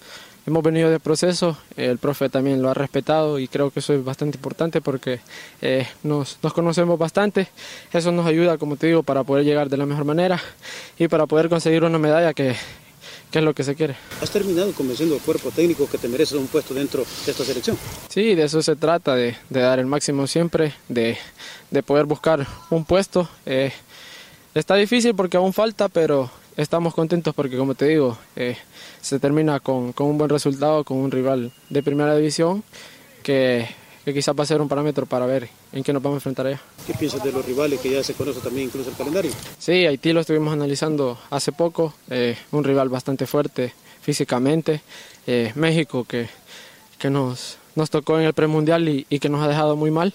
[0.49, 4.03] hemos venido de proceso, el profe también lo ha respetado y creo que eso es
[4.03, 5.19] bastante importante porque
[5.61, 7.47] eh, nos, nos, conocemos bastante,
[7.93, 10.41] eso nos ayuda, como te digo, para poder llegar de la mejor manera
[10.97, 12.55] y para poder conseguir una medalla que,
[13.31, 13.95] que es lo que se quiere.
[14.23, 17.77] ¿Has terminado convenciendo al cuerpo técnico que te mereces un puesto dentro de esta selección?
[18.09, 21.15] Sí, de eso se trata, de, de dar el máximo siempre, de,
[21.69, 23.29] de poder buscar un puesto.
[23.45, 23.71] Eh,
[24.55, 26.31] está difícil porque aún falta, pero
[26.61, 28.57] estamos contentos porque, como te digo, eh,
[29.01, 32.63] se termina con, con, un buen resultado, con un rival de primera división
[33.23, 33.65] que,
[34.03, 36.47] que quizás va a ser un parámetro para ver en qué nos vamos a enfrentar
[36.47, 36.61] allá.
[36.85, 39.31] ¿Qué piensas de los rivales que ya se conoce también incluso el calendario?
[39.57, 44.81] Sí, Haití lo estuvimos analizando hace poco, eh, un rival bastante fuerte físicamente,
[45.27, 46.27] eh, México que,
[46.97, 50.13] que nos, nos tocó en el premundial y, y que nos ha dejado muy mal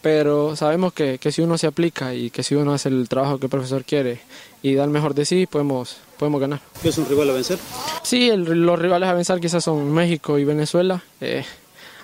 [0.00, 3.38] pero sabemos que, que, si uno se aplica y que si uno hace el trabajo
[3.38, 4.20] que el profesor quiere
[4.62, 6.60] y da el mejor de sí, podemos, podemos ganar.
[6.82, 7.58] ¿Es un rival a vencer?
[8.02, 11.02] Sí, el, los rivales a vencer quizás son México y Venezuela.
[11.20, 11.44] Eh,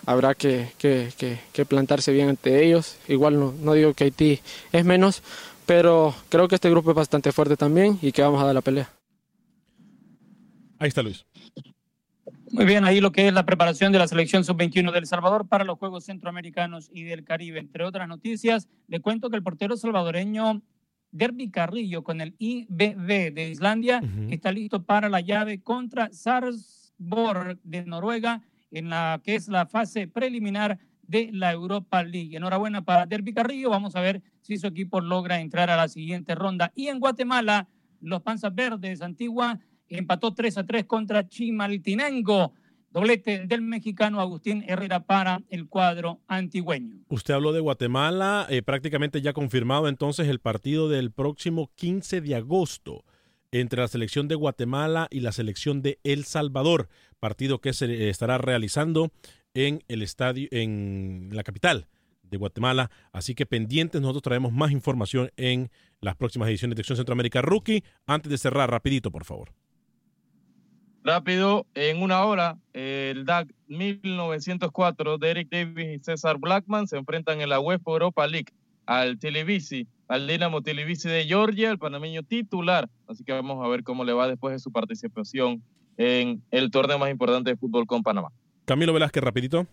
[0.07, 1.11] habrá que, que,
[1.53, 2.97] que, plantarse bien ante ellos.
[3.09, 4.41] Igual no, no digo que Haití
[4.73, 5.23] es menos,
[5.67, 8.61] pero creo que este grupo es bastante fuerte también y que vamos a dar la
[8.61, 8.91] pelea.
[10.79, 11.25] Ahí está Luis.
[12.51, 15.65] Muy bien, ahí lo que es la preparación de la selección sub-21 del Salvador para
[15.65, 17.59] los Juegos Centroamericanos y del Caribe.
[17.59, 20.63] Entre otras noticias, le cuento que el portero salvadoreño
[21.15, 27.87] Derby Carrillo con el IBB de Islandia está listo para la llave contra Sarsborg de
[27.87, 28.43] Noruega
[28.73, 32.37] en la que es la fase preliminar de la Europa League.
[32.37, 33.71] Enhorabuena para Derby Carrillo.
[33.71, 36.73] Vamos a ver si su equipo logra entrar a la siguiente ronda.
[36.75, 37.69] Y en Guatemala,
[38.01, 42.55] los Panzas Verdes Antigua empató 3 a 3 contra Chimaltenango.
[42.95, 47.01] Doblete del mexicano Agustín Herrera para el cuadro antigüeño.
[47.09, 52.37] Usted habló de Guatemala, eh, prácticamente ya confirmado entonces el partido del próximo 15 de
[52.37, 53.05] agosto
[53.51, 56.89] entre la selección de Guatemala y la selección de El Salvador,
[57.19, 59.11] partido que se estará realizando
[59.55, 61.89] en el estadio, en la capital
[62.23, 62.93] de Guatemala.
[63.11, 65.69] Así que pendientes, nosotros traemos más información en
[66.01, 67.83] las próximas ediciones de Acción Centroamérica Rookie.
[68.07, 69.53] Antes de cerrar, rapidito, por favor.
[71.05, 77.43] Rápido, en una hora, el DAC 1904 de Eric Davis y César Blackman se enfrentan
[77.43, 78.55] en la UEFA Europa League
[78.87, 82.89] al Televisi, al Dinamo Televisi de Georgia, el panameño titular.
[83.07, 85.63] Así que vamos a ver cómo le va después de su participación
[85.99, 88.31] en el torneo más importante de fútbol con Panamá.
[88.65, 89.67] Camilo Velázquez, rapidito.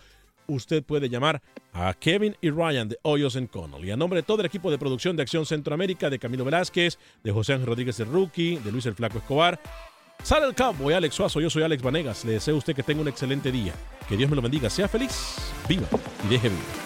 [0.48, 1.42] Usted puede llamar
[1.72, 3.90] a Kevin y Ryan de Hoyos en Connolly.
[3.90, 7.32] A nombre de todo el equipo de producción de Acción Centroamérica, de Camilo Velázquez, de
[7.32, 9.60] José Ángel Rodríguez el Rookie, de Luis el Flaco Escobar.
[10.22, 12.24] Sale el Cowboy, Alex Suazo, yo soy Alex Vanegas.
[12.24, 13.74] Le deseo a usted que tenga un excelente día.
[14.08, 15.36] Que Dios me lo bendiga, sea feliz,
[15.68, 15.88] viva
[16.24, 16.85] y deje vivir.